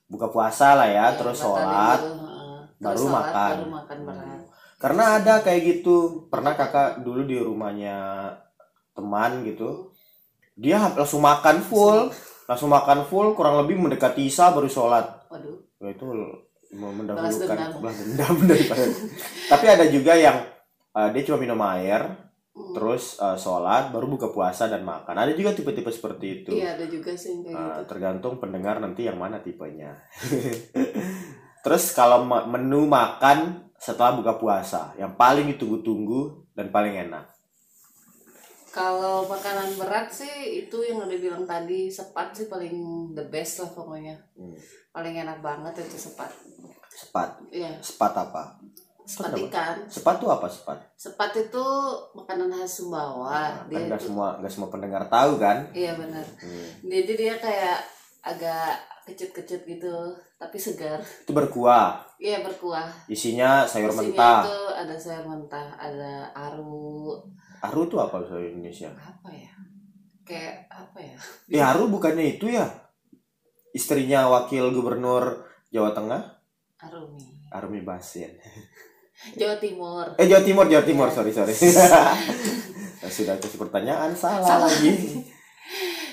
buka 0.06 0.26
puasa 0.28 0.74
lah 0.74 0.88
ya, 0.88 1.12
Iya, 1.12 1.16
terus 1.16 1.36
sholat 1.36 1.98
dulu. 2.00 2.26
Terus 2.74 2.80
baru 2.80 2.98
sholat, 2.98 3.14
makan. 3.14 3.54
Baru 3.54 3.70
makan 3.70 3.98
berat. 4.02 4.40
karena 4.78 5.04
ada 5.18 5.34
kayak 5.38 5.62
gitu 5.62 5.96
pernah 6.26 6.54
kakak 6.54 7.02
dulu 7.02 7.22
di 7.22 7.36
rumahnya 7.36 8.30
teman 8.98 9.46
gitu 9.46 9.94
dia 10.52 10.90
langsung 10.90 11.22
makan 11.22 11.62
full 11.62 12.10
langsung 12.44 12.66
makan 12.68 13.06
full 13.06 13.32
kurang 13.32 13.62
lebih 13.62 13.78
mendekati 13.78 14.26
isya 14.26 14.50
baru 14.50 14.66
sholat 14.66 15.06
Waduh. 15.28 15.54
Ya, 15.78 15.94
itu 15.94 16.02
mendahulukan 16.68 17.38
dendam. 17.46 17.78
balas 17.78 17.96
dendam 17.96 18.34
daripada 18.50 18.84
tapi 19.46 19.66
ada 19.66 19.84
juga 19.86 20.12
yang 20.12 20.36
eh, 20.90 21.08
dia 21.12 21.22
cuma 21.24 21.38
minum 21.38 21.60
air 21.64 22.26
Hmm. 22.50 22.74
terus 22.74 23.14
eh, 23.16 23.38
sholat 23.38 23.94
baru 23.94 24.10
buka 24.10 24.28
puasa 24.28 24.66
dan 24.66 24.82
makan 24.82 25.14
ada 25.14 25.30
juga 25.30 25.54
tipe-tipe 25.54 25.86
seperti 25.88 26.42
itu 26.42 26.50
Iya 26.50 26.74
ada 26.74 26.90
juga 26.90 27.14
sih 27.14 27.38
Eh, 27.38 27.46
gitu. 27.46 27.86
tergantung 27.86 28.42
pendengar 28.42 28.82
nanti 28.82 29.06
yang 29.06 29.14
mana 29.14 29.38
tipenya 29.38 29.94
terus 31.62 31.90
kalau 31.92 32.24
menu 32.24 32.86
makan 32.86 33.70
setelah 33.74 34.18
buka 34.18 34.34
puasa 34.34 34.90
yang 34.96 35.14
paling 35.14 35.46
ditunggu-tunggu 35.48 36.50
dan 36.50 36.66
paling 36.68 36.98
enak 36.98 37.30
Kalau 38.68 39.24
makanan 39.24 39.74
berat 39.76 40.08
sih 40.08 40.62
itu 40.62 40.76
yang 40.84 41.00
udah 41.02 41.18
bilang 41.18 41.44
tadi 41.44 41.88
sepat 41.88 42.30
sih 42.32 42.46
paling 42.46 42.76
the 43.12 43.24
best 43.26 43.60
lah 43.60 43.70
pokoknya. 43.72 44.14
Hmm. 44.36 44.54
Paling 44.90 45.14
enak 45.18 45.38
banget 45.40 45.82
itu 45.82 45.96
sepat. 45.96 46.28
sepat 46.88 47.38
Iya, 47.54 47.78
sepat 47.78 48.10
apa 48.10 48.58
sepat 49.08 49.32
Apa? 49.32 49.38
ikan. 49.48 49.76
sepat 49.88 50.14
tuh 50.20 50.28
apa 50.28 50.46
sepat 50.50 50.78
Sepat 50.98 51.30
itu 51.48 51.64
makanan 52.12 52.52
khas 52.52 52.82
Sumbawa. 52.82 53.30
Nah, 53.30 53.64
kan 53.64 53.70
Dia 53.70 53.78
nggak 53.88 54.00
itu, 54.02 54.06
semua 54.12 54.28
nggak 54.36 54.52
semua 54.52 54.68
pendengar 54.68 55.02
tahu 55.08 55.40
kan 55.40 55.64
iya 55.72 55.96
benar. 55.96 56.26
Hmm. 56.42 56.68
Jadi 56.84 57.12
dia 57.16 57.34
kayak 57.40 57.78
agak 58.20 58.76
kecut-kecut 59.08 59.64
gitu, 59.64 59.94
tapi 60.36 60.60
segar. 60.60 61.00
itu 61.00 61.32
berkuah 61.32 62.04
Iya 62.20 62.44
berkuah. 62.44 62.90
isinya 63.08 63.64
sayur 63.64 63.88
Isinya 63.88 64.04
mentah 64.04 64.38
itu 64.44 64.58
ada 64.74 64.94
sayur 65.00 65.24
mentah, 65.24 65.68
ada 65.78 66.28
aru, 66.34 67.16
aru 67.60 67.86
tuh 67.86 67.98
apa 67.98 68.18
bahasa 68.18 68.38
Indonesia 68.38 68.88
apa 68.92 69.30
ya? 69.30 69.52
Kayak 70.22 70.68
apa 70.68 70.98
ya? 70.98 71.16
eh 71.48 71.62
aru 71.62 71.88
bukannya 71.88 72.36
itu 72.36 72.48
ya 72.48 72.68
istrinya 73.70 74.28
wakil 74.28 74.70
gubernur 74.70 75.44
Jawa 75.68 75.92
Tengah 75.92 76.22
Arumi. 76.78 77.24
Arumi 77.48 77.80
Basin 77.80 78.32
Jawa 79.34 79.58
Timur. 79.58 80.14
Eh 80.14 80.26
Jawa 80.26 80.42
Timur, 80.42 80.64
Jawa 80.64 80.84
Timur, 80.84 81.08
Iya. 81.10 81.14
sorry 81.16 81.32
sorry. 81.34 81.54
Nah, 82.98 83.06
Sudah 83.06 83.38
kasih 83.38 83.58
pertanyaan 83.58 84.10
salah, 84.10 84.42
Salah. 84.42 84.66
lagi. 84.66 85.22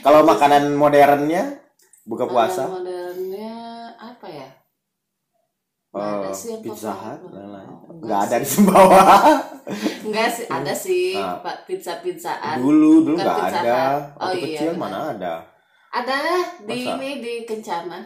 Kalau 0.01 0.21
makanan 0.21 0.73
modernnya 0.73 1.57
buka 2.01 2.25
puasa, 2.25 2.65
Makanan 2.65 2.77
modernnya 2.77 3.53
apa 3.97 4.27
ya? 4.29 4.49
Nggak 5.95 6.11
ada 6.11 6.27
eh, 6.27 6.59
pizza 6.59 6.91
hut. 6.91 7.19
Oh, 7.23 7.31
enggak 7.31 8.03
nggak 8.03 8.19
ada 8.21 8.35
di 8.35 8.47
Sumbawa. 8.47 9.03
Enggak 10.03 10.27
sih, 10.29 10.45
ada 10.45 10.73
sih 10.75 11.15
Ah. 11.15 11.39
Pak 11.39 11.63
pizza-pizzaan. 11.63 12.59
dulu 12.59 13.01
dulu 13.01 13.15
Bukan 13.15 13.23
nggak 13.23 13.37
Pizza 13.41 13.59
ada. 13.63 13.79
Hut. 13.79 14.03
Oh, 14.03 14.19
Waktu 14.21 14.37
iya, 14.37 14.45
kecil 14.51 14.71
mana 14.75 14.99
ada? 15.09 15.33
Ada 15.89 16.17
di 16.61 16.77
Masa? 16.83 16.91
ini 16.93 17.09
di 17.17 17.33
Kencana, 17.43 17.99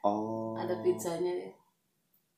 Oh. 0.00 0.56
ada 0.56 0.72
pizzanya. 0.80 1.52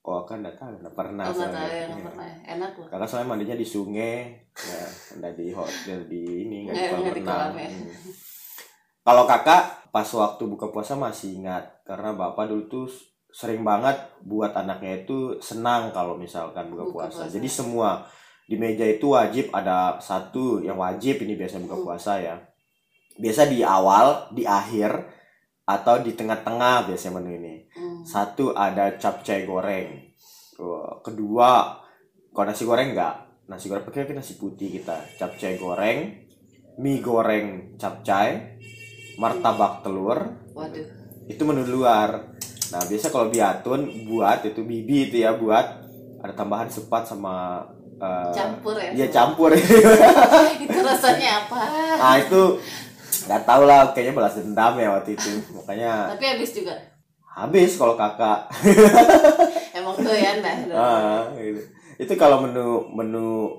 Oh 0.01 0.25
kan 0.25 0.41
nggak 0.41 0.57
tahu, 0.57 0.81
nggak 0.81 0.97
pernah. 0.97 1.23
oh, 1.23 1.31
nggak 1.31 1.39
soalnya. 1.39 1.61
tahu 1.61 1.71
ya, 1.71 1.83
nggak 1.85 1.95
Iya. 1.95 2.07
pernah. 2.09 2.27
Enak 2.51 2.71
loh. 2.75 2.87
Kakak 2.91 3.07
soalnya 3.07 3.29
mandinya 3.29 3.55
di 3.55 3.67
sungai, 3.69 4.17
ya, 4.51 4.83
nggak 5.15 5.33
di 5.37 5.47
hotel 5.53 6.01
di 6.05 6.21
ini, 6.43 6.57
nggak 6.67 6.75
di 6.75 6.83
kolam 6.83 7.01
nggak 7.01 7.17
renang. 7.17 7.53
ya. 7.55 7.69
Hmm. 7.69 8.13
Kalau 9.01 9.25
kakak 9.25 9.63
pas 9.89 10.09
waktu 10.09 10.43
buka 10.45 10.67
puasa 10.69 10.93
masih 10.95 11.37
ingat 11.37 11.85
karena 11.85 12.11
bapak 12.13 12.47
dulu 12.47 12.65
tuh 12.67 12.87
sering 13.31 13.63
banget 13.63 13.95
buat 14.21 14.51
anaknya 14.53 15.03
itu 15.03 15.39
senang 15.39 15.91
kalau 15.91 16.15
misalkan 16.15 16.69
buka, 16.69 16.85
Buka 16.85 16.93
puasa. 17.07 17.25
puasa. 17.27 17.33
Jadi 17.33 17.49
semua 17.49 18.03
di 18.45 18.59
meja 18.59 18.83
itu 18.83 19.15
wajib 19.15 19.49
ada 19.51 19.95
satu 19.97 20.59
yang 20.59 20.75
wajib 20.75 21.23
ini 21.23 21.35
biasanya 21.35 21.65
buka 21.65 21.79
Hmm. 21.79 21.87
puasa 21.87 22.13
ya. 22.19 22.37
Biasa 23.15 23.47
di 23.47 23.63
awal, 23.63 24.31
di 24.31 24.43
akhir 24.43 24.91
atau 25.63 26.03
di 26.03 26.13
tengah-tengah 26.13 26.89
biasanya 26.89 27.15
menu 27.17 27.31
ini. 27.37 27.55
Hmm. 27.71 28.03
Satu 28.03 28.51
ada 28.51 28.97
capcay 28.97 29.45
goreng. 29.45 29.89
Wah, 30.59 30.99
Kedua, 31.01 31.79
kalau 32.31 32.47
nasi 32.47 32.65
goreng 32.65 32.91
enggak. 32.91 33.15
Nasi 33.47 33.67
goreng 33.67 33.83
pakai 33.83 34.11
nasi 34.11 34.35
putih 34.35 34.71
kita. 34.73 34.99
Capcay 35.17 35.55
goreng, 35.55 36.19
mie 36.77 36.99
goreng 36.99 37.75
capcay, 37.77 38.59
martabak 39.17 39.83
telur, 39.83 40.19
Waduh. 40.53 40.87
itu 41.27 41.43
menu 41.45 41.63
luar. 41.67 42.35
Nah, 42.71 42.83
biasa 42.87 43.11
kalau 43.11 43.27
biatun 43.29 43.81
buat 44.07 44.47
itu 44.47 44.63
bibi 44.63 45.11
itu 45.11 45.17
ya 45.21 45.35
buat 45.35 45.67
ada 46.21 46.33
tambahan 46.33 46.71
sepat 46.71 47.03
sama 47.05 47.67
eh, 47.99 48.31
Campur 48.31 48.79
ya. 48.79 48.91
Iya 48.95 49.07
campur. 49.11 49.51
itu 50.65 50.79
rasanya 50.81 51.47
apa? 51.47 51.63
nah, 51.99 52.15
itu 52.17 52.43
nggak 53.27 53.43
tahu 53.43 53.63
lah 53.67 53.91
kayaknya 53.91 54.15
balas 54.15 54.39
dendam 54.39 54.75
ya 54.79 54.89
waktu 54.95 55.19
itu. 55.19 55.31
Makanya 55.53 56.15
Tapi 56.15 56.25
habis 56.27 56.51
juga. 56.55 56.75
habis 57.31 57.75
kalau 57.75 57.95
kakak 57.95 58.51
Emang 59.79 59.95
tuh 59.97 60.15
ya 60.15 60.39
dah. 60.39 60.57
Ah, 60.77 61.21
gitu. 61.35 61.63
Itu 61.99 62.13
kalau 62.15 62.43
menu 62.43 62.87
menu 62.91 63.59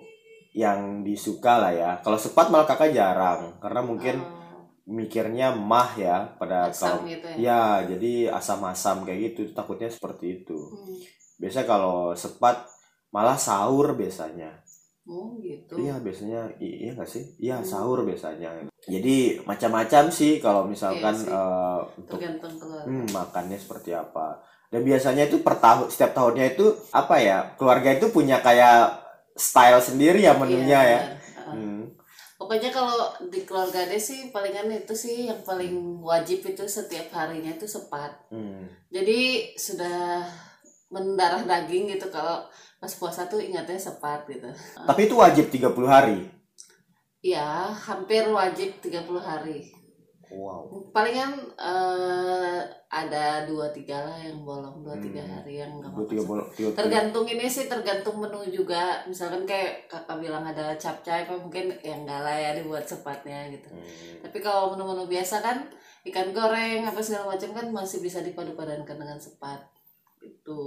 yang 0.52 1.04
disuka 1.04 1.60
lah 1.60 1.72
ya. 1.72 1.92
Kalau 2.00 2.16
sepat 2.16 2.48
malah 2.48 2.68
kakak 2.68 2.92
jarang 2.92 3.60
karena 3.60 3.82
mungkin 3.84 4.16
Oh, 4.20 4.41
mikirnya 4.88 5.54
mah 5.56 5.92
ya 5.98 6.18
pada 6.40 6.70
asam 6.72 7.00
kalau 7.00 7.08
gitu 7.08 7.28
ya. 7.38 7.48
ya 7.48 7.62
jadi 7.92 8.14
asam-asam 8.40 8.98
kayak 9.08 9.20
gitu 9.34 9.42
takutnya 9.58 9.90
seperti 9.92 10.44
itu. 10.44 10.60
Hmm. 10.72 10.98
Biasa 11.42 11.60
kalau 11.66 12.14
sepat 12.18 12.56
malah 13.16 13.38
sahur 13.40 13.94
biasanya. 13.98 14.52
oh 15.10 15.38
gitu 15.42 15.76
Iya 15.82 15.94
biasanya 16.04 16.40
iya 16.60 16.90
nggak 16.96 17.10
sih? 17.10 17.24
Iya 17.40 17.56
Hmm. 17.64 17.68
sahur 17.72 18.00
biasanya. 18.10 18.50
Jadi 18.94 19.40
macam-macam 19.50 20.04
sih 20.12 20.32
kalau 20.44 20.68
misalkan 20.68 21.16
Iya 21.16 21.24
sih. 21.24 21.32
eh, 21.32 21.80
untuk 22.02 22.22
hmm, 22.86 23.06
makannya 23.16 23.58
seperti 23.64 23.92
apa. 23.96 24.28
Dan 24.72 24.82
biasanya 24.88 25.24
itu 25.30 25.38
per 25.46 25.56
tahun 25.64 25.88
setiap 25.94 26.12
tahunnya 26.18 26.46
itu 26.56 26.66
apa 26.92 27.16
ya 27.28 27.38
keluarga 27.60 27.90
itu 27.98 28.08
punya 28.16 28.38
kayak 28.44 29.00
style 29.36 29.80
sendiri 29.84 30.20
ya 30.28 30.34
menunya 30.36 30.80
Iya, 30.84 30.92
ya. 30.94 31.02
Heeh. 31.36 31.54
Hmm. 31.56 31.81
Pokoknya 32.42 32.74
kalau 32.74 33.14
di 33.30 33.46
keluarga 33.46 33.86
Ade 33.86 34.02
sih 34.02 34.34
palingan 34.34 34.74
itu 34.74 34.98
sih 34.98 35.30
yang 35.30 35.46
paling 35.46 36.02
wajib 36.02 36.42
itu 36.42 36.66
setiap 36.66 37.14
harinya 37.14 37.54
itu 37.54 37.70
sepat. 37.70 38.18
Hmm. 38.34 38.66
Jadi 38.90 39.54
sudah 39.54 40.26
mendarah 40.90 41.46
daging 41.46 41.94
gitu 41.94 42.10
kalau 42.10 42.42
pas 42.82 42.90
puasa 42.98 43.30
tuh 43.30 43.38
ingatnya 43.38 43.78
sepat 43.78 44.26
gitu. 44.26 44.50
Tapi 44.74 45.06
itu 45.06 45.14
wajib 45.14 45.54
30 45.54 45.70
hari. 45.86 46.34
Iya, 47.22 47.78
hampir 47.78 48.26
wajib 48.26 48.82
30 48.82 49.22
hari. 49.22 49.70
Wow. 50.32 50.64
Palingan 50.90 51.36
eh, 51.54 52.60
ada 52.88 53.44
dua 53.44 53.68
tiga 53.70 54.00
lah 54.02 54.16
yang 54.16 54.42
bolong 54.42 54.80
dua 54.80 54.96
tiga 54.96 55.20
Hmm. 55.20 55.34
hari 55.38 55.60
yang 55.60 55.72
nggak 55.76 55.92
tiga- 56.08 56.72
tergantung 56.74 57.26
ini 57.26 57.46
sih 57.46 57.68
tergantung 57.68 58.16
menu 58.18 58.40
juga 58.46 59.04
misalkan 59.04 59.44
kayak 59.44 59.88
kakak 59.88 60.18
bilang 60.18 60.44
ada 60.44 60.72
capcay 60.74 61.24
apa 61.24 61.36
mungkin 61.36 61.76
yang 61.82 62.04
enggak 62.04 62.22
lah 62.22 62.32
ya 62.34 62.52
dibuat 62.54 62.84
sepatnya 62.84 63.48
gitu 63.50 63.68
Hmm. 63.70 64.24
tapi 64.24 64.40
kalau 64.40 64.72
menu-menu 64.72 65.04
biasa 65.06 65.40
kan 65.40 65.68
ikan 66.04 66.32
goreng 66.32 66.82
apa 66.82 67.00
segala 67.00 67.30
macam 67.30 67.52
kan 67.52 67.68
masih 67.70 68.00
bisa 68.00 68.20
dipadu-padankan 68.22 68.98
dengan 68.98 69.16
sepat 69.16 69.60
itu 70.20 70.62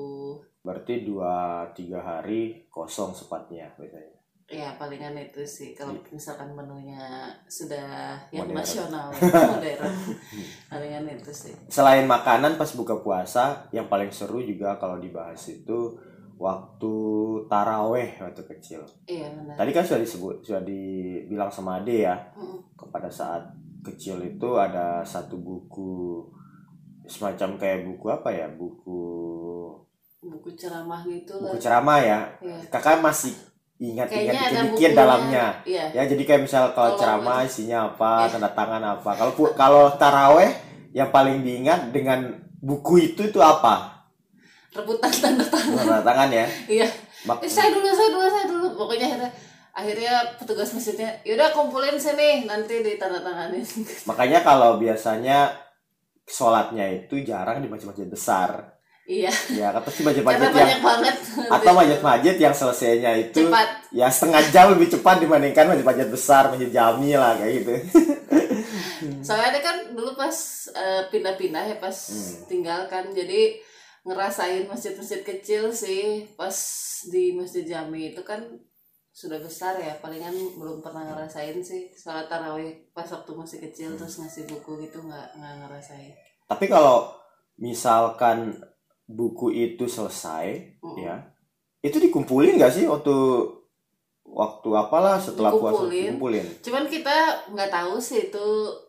Berarti 0.61 1.05
dua 1.05 1.65
tiga 1.71 2.01
hari 2.01 2.65
kosong 2.69 3.13
sepatnya 3.13 3.69
biasanya. 3.77 4.17
Ya 4.45 4.77
palingan 4.77 5.17
itu 5.17 5.41
sih 5.43 5.73
kalau 5.73 5.97
misalkan 6.13 6.53
menunya 6.53 7.01
sudah 7.49 8.13
yang 8.29 8.45
Modern. 8.45 8.61
nasional 8.61 9.09
ya, 9.17 9.25
modern 9.51 9.93
palingan 10.69 11.05
itu 11.09 11.33
sih 11.33 11.55
Selain 11.67 12.05
makanan 12.05 12.61
pas 12.61 12.69
buka 12.77 13.01
puasa, 13.01 13.65
yang 13.73 13.89
paling 13.89 14.13
seru 14.13 14.45
juga 14.45 14.77
kalau 14.77 15.01
dibahas 15.01 15.41
itu 15.49 15.97
waktu 16.37 16.95
taraweh 17.47 18.21
waktu 18.21 18.43
kecil. 18.45 18.83
iya 19.07 19.31
benar 19.33 19.55
Tadi 19.57 19.71
kan 19.73 19.85
sudah 19.87 20.03
disebut, 20.03 20.37
sudah 20.43 20.63
dibilang 20.63 21.49
sama 21.49 21.81
Ade 21.81 22.05
ya, 22.05 22.17
Mm, 22.35 22.59
kepada 22.77 23.09
saat 23.09 23.49
kecil 23.81 24.19
itu 24.21 24.49
ada 24.59 25.01
satu 25.01 25.39
buku 25.39 26.27
semacam 27.07 27.57
kayak 27.57 27.81
buku 27.87 28.07
apa 28.09 28.29
ya, 28.29 28.47
buku 28.51 29.01
buku 30.21 30.51
ceramah 30.57 31.05
gitu 31.05 31.33
lah 31.37 31.53
buku 31.53 31.57
ceramah 31.61 31.99
ya. 32.01 32.21
Iya. 32.41 32.59
Kakak 32.69 33.01
masih 33.01 33.33
ingat-ingat 33.77 34.35
dikit-dikit 34.55 34.91
dalamnya. 34.93 35.45
iya 35.65 35.91
Ya, 35.91 36.03
jadi 36.05 36.23
kayak 36.23 36.43
misal 36.43 36.71
kalau 36.71 36.95
Kalau 36.95 37.01
ceramah 37.01 37.43
isinya 37.43 37.79
apa, 37.89 38.13
Iya. 38.25 38.31
tanda 38.33 38.51
tangan 38.51 38.83
apa. 38.93 39.11
Kalau 39.13 39.33
kalau 39.53 39.85
taraweh 39.95 40.51
yang 40.91 41.11
paling 41.11 41.41
diingat 41.41 41.91
dengan 41.91 42.33
buku 42.57 43.13
itu 43.13 43.27
itu 43.27 43.41
apa? 43.41 43.93
rebutan 44.71 45.07
tanda 45.09 45.47
tangan 45.47 45.75
Tanda 45.77 46.03
tangan 46.03 46.29
ya. 46.29 46.47
iya 46.69 46.89
Mak- 47.25 47.41
Eh, 47.41 47.49
saya 47.49 47.71
dulu 47.71 47.87
saya 47.89 48.11
dulu 48.11 48.27
saya 48.27 48.45
dulu 48.45 48.67
pokoknya 48.75 49.07
akhirnya 49.07 49.31
akhirnya 49.71 50.13
petugas 50.35 50.71
masjidnya 50.71 51.15
yaudah 51.23 51.51
kumpulin 51.51 51.95
sini 51.95 52.43
nanti 52.43 52.83
ditandatanganin 52.83 53.63
Makanya 54.05 54.43
kalau 54.43 54.75
biasanya 54.77 55.55
sholatnya 56.25 56.91
itu 56.91 57.23
jarang 57.23 57.61
di 57.61 57.69
masjid-masjid 57.69 58.09
besar. 58.09 58.74
Iya 59.05 59.29
Ya, 59.53 59.69
karena 59.69 59.85
masjid-masjid 59.85 60.23
yang 60.25 60.51
banyak 60.51 60.81
banget 60.81 61.17
atau 61.47 61.73
masjid-masjid 61.73 62.37
yang 62.41 62.55
selesainya 62.55 63.11
itu 63.21 63.45
cepat 63.45 63.69
ya 63.91 64.09
setengah 64.09 64.43
jam 64.49 64.67
lebih 64.73 64.89
cepat 64.91 65.21
dibandingkan 65.21 65.69
masjid-masjid 65.69 66.09
besar, 66.09 66.43
masjid 66.49 66.71
jami 66.71 67.13
lah 67.13 67.37
kayak 67.37 67.53
gitu. 67.61 67.73
soalnya 69.27 69.53
ada 69.53 69.61
kan 69.61 69.77
dulu 69.93 70.15
pas 70.15 70.33
eh, 70.71 71.03
pindah-pindah 71.09 71.65
ya 71.67 71.77
pas 71.77 71.93
Hmm. 71.95 72.49
tinggal 72.49 72.81
kan 72.87 73.05
jadi 73.11 73.61
ngerasain 74.03 74.65
masjid-masjid 74.65 75.21
kecil 75.21 75.73
sih 75.73 76.29
pas 76.35 76.53
di 77.07 77.33
masjid 77.33 77.65
Jami 77.65 78.13
itu 78.13 78.21
kan 78.21 78.41
sudah 79.11 79.39
besar 79.39 79.77
ya 79.77 79.97
palingan 79.97 80.33
belum 80.57 80.81
pernah 80.81 81.07
ngerasain 81.07 81.57
sih 81.61 81.89
sholat 81.95 82.27
tarawih 82.27 82.69
pas 82.91 83.07
waktu 83.07 83.33
masih 83.33 83.59
kecil 83.63 83.89
Hmm. 83.93 83.99
terus 83.99 84.17
ngasih 84.19 84.45
buku 84.47 84.81
gitu 84.83 85.01
nggak 85.01 85.29
nggak 85.37 85.55
ngerasain 85.61 86.13
Tapi 86.45 86.65
kalau 86.69 87.17
misalkan 87.57 88.53
buku 89.07 89.49
itu 89.51 89.85
selesai, 89.85 90.47
Mm-mm. 90.79 90.97
ya, 90.99 91.21
itu 91.81 91.97
dikumpulin 91.99 92.57
nggak 92.57 92.73
sih 92.73 92.85
waktu 92.85 93.13
waktu 94.27 94.69
apalah 94.73 95.17
setelah 95.17 95.53
puasa 95.53 95.85
Dikumpulin. 95.85 96.05
dikumpulin? 96.09 96.47
cuman 96.61 96.85
kita 96.87 97.17
nggak 97.51 97.71
tahu 97.71 97.95
sih 97.99 98.21
itu 98.25 98.47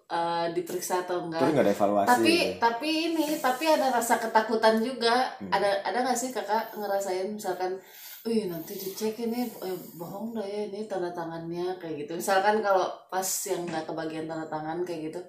eh, 0.07 0.47
diperiksa 0.51 1.03
atau 1.03 1.21
enggak 1.21 1.41
Terus 1.41 1.51
nggak 1.51 1.65
ada 1.65 1.73
evaluasi. 1.73 2.07
tapi 2.07 2.33
gitu. 2.33 2.57
tapi 2.57 2.89
ini 3.09 3.25
tapi 3.37 3.63
ada 3.67 3.87
rasa 3.91 4.15
ketakutan 4.15 4.79
juga 4.79 5.27
Hmm. 5.35 5.51
ada 5.51 5.69
ada 5.81 5.97
nggak 6.01 6.15
sih 6.15 6.29
kakak 6.29 6.71
ngerasain 6.73 7.29
misalkan 7.31 7.75
Wih 8.23 8.49
nanti 8.49 8.73
dicek 8.73 9.19
ini 9.19 9.45
eh, 9.45 9.77
bohong 9.93 10.33
dah 10.33 10.41
ya 10.41 10.65
ini 10.65 10.87
tanda 10.87 11.11
tangannya 11.11 11.77
kayak 11.77 11.95
gitu 11.99 12.15
misalkan 12.15 12.57
kalau 12.59 12.81
pas 13.05 13.21
yang 13.45 13.61
nggak 13.63 13.85
kebagian 13.85 14.25
tanda 14.25 14.47
tangan 14.47 14.81
kayak 14.81 15.11
gitu 15.11 15.21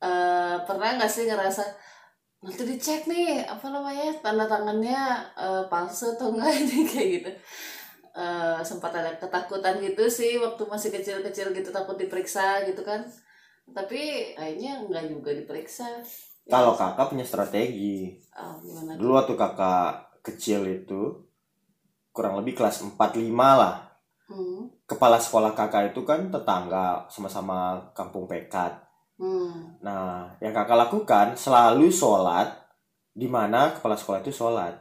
eh 0.00 0.56
pernah 0.60 0.88
nggak 0.94 1.06
sih 1.06 1.24
ngerasa 1.24 1.62
nanti 2.44 2.62
dicek 2.68 3.08
nih 3.08 3.40
apa 3.48 3.66
namanya 3.72 4.12
tanda 4.20 4.44
tangannya 4.44 5.00
eh, 5.32 5.64
palsu 5.72 6.12
atau 6.12 6.36
enggak 6.36 6.52
ini 6.60 6.84
kayak 6.84 7.08
gitu 7.18 7.32
Eh, 8.14 8.60
sempat 8.62 8.94
ada 8.94 9.10
ketakutan 9.18 9.82
gitu 9.82 10.06
sih 10.06 10.38
waktu 10.38 10.62
masih 10.70 10.94
kecil-kecil 10.94 11.50
gitu 11.50 11.74
takut 11.74 11.98
diperiksa 11.98 12.62
gitu 12.62 12.86
kan 12.86 13.02
tapi 13.74 14.30
kayaknya 14.38 14.86
enggak 14.86 15.10
juga 15.10 15.34
diperiksa 15.34 15.98
Kalau 16.46 16.78
kakak 16.78 17.10
punya 17.10 17.26
strategi. 17.26 18.14
Gimana 18.62 19.00
Dulu 19.00 19.18
waktu 19.18 19.34
kakak 19.34 20.22
kecil 20.22 20.62
itu 20.68 21.26
kurang 22.14 22.38
lebih 22.38 22.54
kelas 22.54 22.84
4-5 22.84 23.32
lah. 23.34 23.82
hmm. 24.30 24.86
Kepala 24.86 25.18
sekolah 25.18 25.56
kakak 25.56 25.90
itu 25.90 26.06
kan 26.06 26.30
tetangga 26.30 27.08
sama-sama 27.10 27.82
kampung 27.96 28.28
pekat. 28.30 28.78
Hmm. 29.14 29.78
Nah, 29.78 30.34
yang 30.42 30.50
kakak 30.50 30.78
lakukan 30.88 31.26
selalu 31.38 31.90
sholat 31.94 32.50
di 33.14 33.30
mana 33.30 33.70
kepala 33.70 33.94
sekolah 33.94 34.18
itu 34.26 34.34
sholat. 34.34 34.74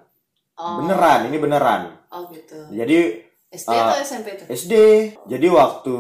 Oh, 0.58 0.82
Beneran, 0.82 1.30
ini 1.30 1.38
beneran. 1.38 1.98
oh 2.14 2.30
gitu 2.30 2.70
Jadi 2.70 2.98
SD 3.50 3.70
Ah, 3.74 3.94
atau 3.94 3.98
SMP 4.02 4.28
tuh 4.38 4.46
SD. 4.50 4.74
Jadi 5.30 5.48
waktu 5.50 5.98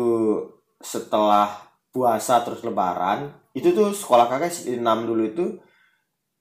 setelah 0.81 1.61
puasa 1.93 2.41
terus 2.41 2.65
lebaran, 2.65 3.29
itu 3.53 3.69
tuh 3.73 3.93
sekolah 3.93 4.25
kakak 4.25 4.49
6 4.49 5.05
dulu 5.05 5.21
itu 5.25 5.45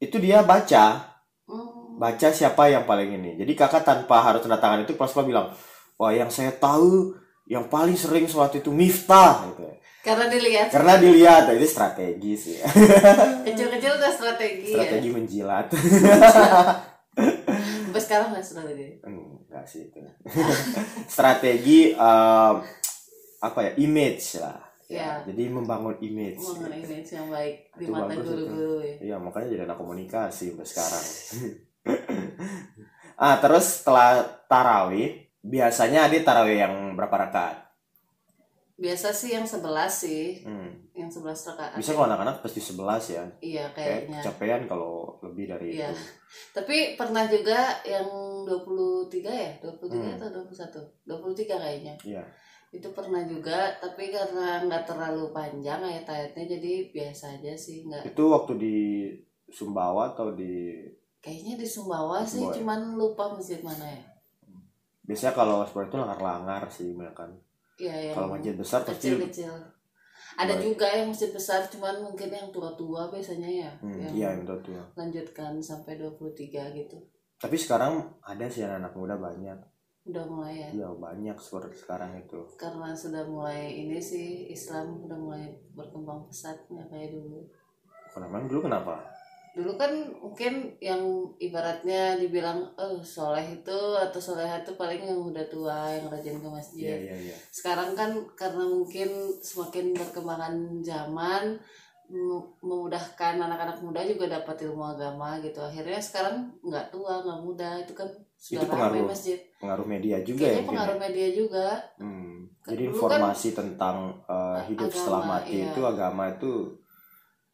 itu 0.00 0.16
dia 0.18 0.40
baca, 0.42 1.12
Hmm. 1.44 2.00
baca 2.00 2.28
siapa 2.32 2.72
yang 2.72 2.88
paling 2.88 3.12
ini. 3.20 3.36
Jadi 3.36 3.52
kakak 3.52 3.84
tanpa 3.84 4.24
harus 4.24 4.40
tanda 4.40 4.56
tangan 4.56 4.82
itu 4.88 4.96
pas 4.96 5.12
bilang, 5.20 5.52
"Wah, 6.00 6.12
yang 6.12 6.32
saya 6.32 6.52
tahu 6.56 7.12
yang 7.44 7.68
paling 7.68 7.94
sering 7.98 8.24
sholat 8.24 8.56
itu 8.56 8.72
Miftah 8.72 9.52
gitu. 9.52 9.68
Karena 10.02 10.26
dilihat 10.26 10.68
Karena 10.68 10.98
dilihat 10.98 11.46
itu 11.48 11.64
strategi 11.64 12.32
sih. 12.34 12.56
kecil-kecil 13.46 13.92
udah 13.96 14.10
strategi, 14.10 14.74
strategi 14.74 15.08
menjilat. 15.08 15.66
ya 15.70 16.18
sampai 17.86 18.02
sekarang 18.02 18.28
nggak 18.32 18.42
strategi 18.42 18.88
Enggak 19.04 19.64
sih 19.68 19.86
itu. 19.86 20.00
strategi 21.14 21.78
em, 21.92 22.54
apa 23.38 23.58
ya? 23.62 23.72
Image 23.76 24.40
lah. 24.40 24.58
Ya. 24.88 25.20
Jadi 25.24 25.48
membangun 25.48 25.96
image. 26.00 26.36
mengenai 26.36 26.80
image 26.80 27.10
yang 27.12 27.28
baik 27.28 27.54
di 27.76 27.84
Itu 27.84 27.92
mata 27.92 28.12
guru-guru 28.12 28.84
ya 28.84 28.94
Iya 29.00 29.16
makanya 29.16 29.48
jadi 29.48 29.62
anak 29.64 29.78
komunikasi 29.80 30.52
sampai 30.52 30.66
sekarang. 30.68 31.04
ah 33.16 33.36
terus 33.38 33.80
setelah 33.80 34.20
tarawih 34.46 35.14
biasanya 35.40 36.08
ada 36.08 36.16
tarawih 36.18 36.58
yang 36.58 36.74
berapa 36.92 37.28
rakaat? 37.28 37.71
Biasa 38.82 39.14
sih 39.14 39.30
yang 39.30 39.46
11 39.46 39.62
sih 39.94 40.42
Hmm. 40.42 40.74
yang 40.92 41.06
11 41.06 41.46
rakaat 41.46 41.78
Bisa 41.78 41.94
kalau 41.94 42.04
anak-anak 42.04 42.42
pasti 42.42 42.58
11 42.58 43.04
ya. 43.08 43.22
iya 43.38 43.64
Kayak 43.70 44.10
kayaknya 44.10 44.18
kecapean 44.18 44.62
kalau 44.66 44.92
lebih 45.22 45.46
dari 45.46 45.78
Iya. 45.78 45.88
itu. 45.88 46.02
tapi 46.50 46.76
pernah 46.94 47.24
juga 47.24 47.60
yang 47.84 48.08
23 48.42 49.30
ya 49.30 49.50
23 49.60 49.94
Hmm. 49.94 50.16
atau 50.18 50.28
21 50.42 50.82
23 51.04 51.54
kayaknya 51.54 51.94
Iya. 52.02 52.24
itu 52.72 52.88
pernah 52.90 53.22
juga 53.22 53.70
tapi 53.78 54.10
karena 54.10 54.64
nggak 54.64 54.84
terlalu 54.84 55.30
panjang 55.30 55.78
ayat-ayatnya 55.78 56.44
jadi 56.50 56.72
biasa 56.90 57.38
aja 57.38 57.54
sih 57.54 57.86
nggak 57.86 58.10
Itu 58.10 58.26
waktu 58.28 58.52
di 58.56 58.76
Sumbawa 59.46 60.10
atau 60.10 60.32
di 60.32 60.74
kayaknya 61.20 61.54
di 61.54 61.66
Sumbawa 61.66 62.24
sih 62.24 62.40
Sumbawa 62.40 62.50
ya? 62.50 62.56
cuman 62.58 62.80
lupa 62.96 63.24
masjid 63.30 63.60
mana 63.60 63.86
ya 63.86 64.02
biasanya 65.02 65.34
kalau 65.34 65.62
seperti 65.62 65.88
itu 65.88 65.98
langar-langar 65.98 66.62
sih 66.66 66.90
kan. 67.12 67.30
Iya 67.82 67.94
yang 68.04 68.14
Kalau 68.14 68.28
masjid 68.30 68.54
besar 68.54 68.80
pasti 68.82 69.10
kecil-kecil 69.10 69.54
ada 70.32 70.54
Baik. 70.54 70.64
juga 70.64 70.86
yang 70.88 71.10
masjid 71.10 71.28
besar 71.28 71.60
cuman 71.66 72.00
mungkin 72.00 72.30
yang 72.30 72.48
tua-tua 72.48 73.10
biasanya 73.10 73.50
ya 73.50 73.70
Hmm, 73.82 73.98
yang 73.98 74.12
iya 74.14 74.28
itu 74.34 74.54
tuh. 74.62 74.80
lanjutkan 74.94 75.58
sampai 75.58 75.98
23 75.98 76.72
gitu. 76.72 76.96
Tapi 77.36 77.56
sekarang 77.58 78.00
ada 78.22 78.46
sih 78.46 78.62
anak-anak 78.62 78.94
muda 78.94 79.14
banyak. 79.18 79.58
Udah 80.02 80.24
mulai 80.24 80.54
ya? 80.62 80.68
Ya 80.72 80.88
banyak 80.88 81.36
seperti 81.36 81.76
sekarang 81.76 82.14
itu. 82.16 82.38
Karena 82.54 82.90
sudah 82.92 83.22
mulai 83.22 83.70
ini 83.76 83.98
sih 83.98 84.46
Islam 84.48 85.04
udah 85.04 85.18
mulai 85.18 85.46
berkembang 85.74 86.24
pesat 86.24 86.58
nggak 86.66 86.86
kayak 86.88 87.10
dulu. 87.12 87.42
Kenapa? 88.08 88.46
Dulu 88.46 88.60
kenapa 88.62 88.94
dulu 89.52 89.76
kan 89.76 89.92
mungkin 90.16 90.72
yang 90.80 91.04
ibaratnya 91.36 92.16
dibilang 92.16 92.64
oh 92.80 93.04
soleh 93.04 93.44
itu 93.60 93.78
atau 94.00 94.16
soleha 94.16 94.64
itu 94.64 94.72
paling 94.80 95.04
yang 95.04 95.20
udah 95.20 95.44
tua 95.52 95.92
yang 95.92 96.08
rajin 96.08 96.40
ke 96.40 96.48
masjid 96.48 96.96
iya 96.96 96.96
iya 97.12 97.16
iya 97.28 97.36
sekarang 97.52 97.92
kan 97.92 98.16
karena 98.32 98.64
mungkin 98.64 99.12
semakin 99.44 99.92
berkembangan 99.92 100.80
zaman 100.80 101.60
mem- 102.08 102.52
memudahkan 102.64 103.36
anak-anak 103.36 103.76
muda 103.84 104.00
juga 104.08 104.40
dapat 104.40 104.56
ilmu 104.68 104.84
agama 104.96 105.36
gitu 105.44 105.60
akhirnya 105.60 106.00
sekarang 106.00 106.48
nggak 106.64 106.88
tua 106.88 107.20
nggak 107.20 107.40
muda 107.44 107.70
itu 107.84 107.92
kan 107.92 108.08
sudah 108.40 108.64
Itu 108.64 108.72
pengaruh 108.72 109.04
masjid 109.04 109.38
pengaruh 109.60 109.86
media 109.86 110.16
juga 110.24 110.40
ya 110.42 110.48
kayaknya 110.48 110.60
mungkin 110.64 110.72
pengaruh 110.72 110.96
ya? 110.96 111.02
media 111.08 111.28
juga 111.32 111.66
Hmm. 112.00 112.32
Jadi 112.62 112.86
Dulu 112.86 112.94
informasi 112.94 113.48
tentang 113.58 114.22
uh, 114.30 114.62
hidup 114.70 114.86
agama, 114.86 114.94
setelah 114.94 115.22
mati 115.26 115.58
iya. 115.58 115.74
itu 115.74 115.80
agama 115.82 116.22
itu 116.30 116.52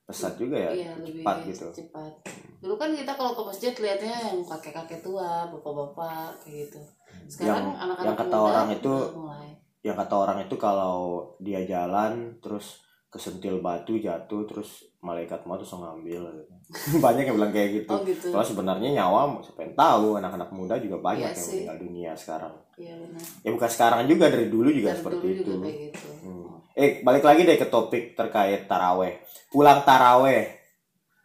pesat 0.08 0.34
juga 0.34 0.56
ya. 0.58 0.70
iya 0.72 0.90
lebih 0.96 1.20
cepat 1.20 1.36
gitu. 1.44 1.66
cepat 1.70 2.12
dulu 2.58 2.74
kan 2.74 2.90
kita 2.90 3.12
kalau 3.12 3.32
ke 3.32 3.42
masjid 3.44 3.72
lihatnya 3.76 4.14
yang 4.24 4.40
kakek-kakek 4.42 5.00
tua 5.00 5.46
bapak-bapak 5.46 6.32
kayak 6.40 6.64
gitu 6.64 6.80
sekarang 7.28 7.68
Yang- 7.68 7.78
anak-anak 7.78 8.06
yang 8.06 8.16
kata 8.16 8.26
muda 8.32 8.46
orang 8.48 8.68
itu 8.72 8.94
mulai 9.14 9.48
Yang 9.78 9.96
kata 10.00 10.14
orang 10.18 10.38
itu 10.42 10.54
kalau 10.58 10.96
dia 11.38 11.60
jalan 11.62 12.12
terus 12.38 12.80
kesentil 13.08 13.60
batu 13.60 13.94
jatuh 13.96 14.42
terus 14.44 14.84
malaikat 14.98 15.40
mau 15.42 15.54
terus 15.54 15.70
ngambil. 15.72 16.28
banyak 17.00 17.24
yang 17.24 17.36
bilang 17.36 17.48
kayak 17.50 17.70
gitu. 17.78 17.88
oh 17.90 18.02
gitu 18.02 18.28
sebenarnya 18.34 18.90
nyawa 18.94 19.38
siapa 19.38 19.62
yang 19.62 19.72
tahu 19.74 20.18
anak-anak 20.18 20.50
muda 20.50 20.76
juga 20.76 20.98
banyak 20.98 21.20
Iya 21.22 21.30
yang 21.30 21.38
sih. 21.38 21.52
meninggal 21.62 21.78
dunia 21.78 22.12
sekarang. 22.12 22.52
iya 22.76 22.92
benar 22.96 23.22
Ya 23.40 23.50
bukan 23.50 23.70
sekarang 23.70 24.00
juga 24.04 24.24
dari 24.28 24.46
dulu 24.48 24.68
juga 24.68 24.90
Dari 24.90 24.98
seperti 24.98 25.16
dulu 25.22 25.32
itu. 25.32 25.46
juga 25.46 25.58
kayak 25.62 25.78
gitu 25.86 26.08
Hmm. 26.20 26.47
Eh 26.78 27.02
balik 27.02 27.26
lagi 27.26 27.42
deh 27.42 27.58
ke 27.58 27.66
topik 27.66 28.14
terkait 28.14 28.64
taraweh. 28.64 29.18
Pulang 29.50 29.82
taraweh 29.82 30.46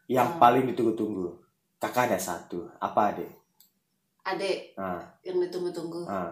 yang 0.08 0.26
Hmm. 0.28 0.42
paling 0.42 0.66
ditunggu-tunggu. 0.66 1.30
Kakak 1.78 2.10
ada 2.10 2.18
satu. 2.20 2.66
Apa 2.80 3.14
deh? 3.14 3.30
adek 4.24 4.72
Nah, 4.74 5.04
yang 5.20 5.36
ditunggu-tunggu 5.38 6.08
nah, 6.08 6.32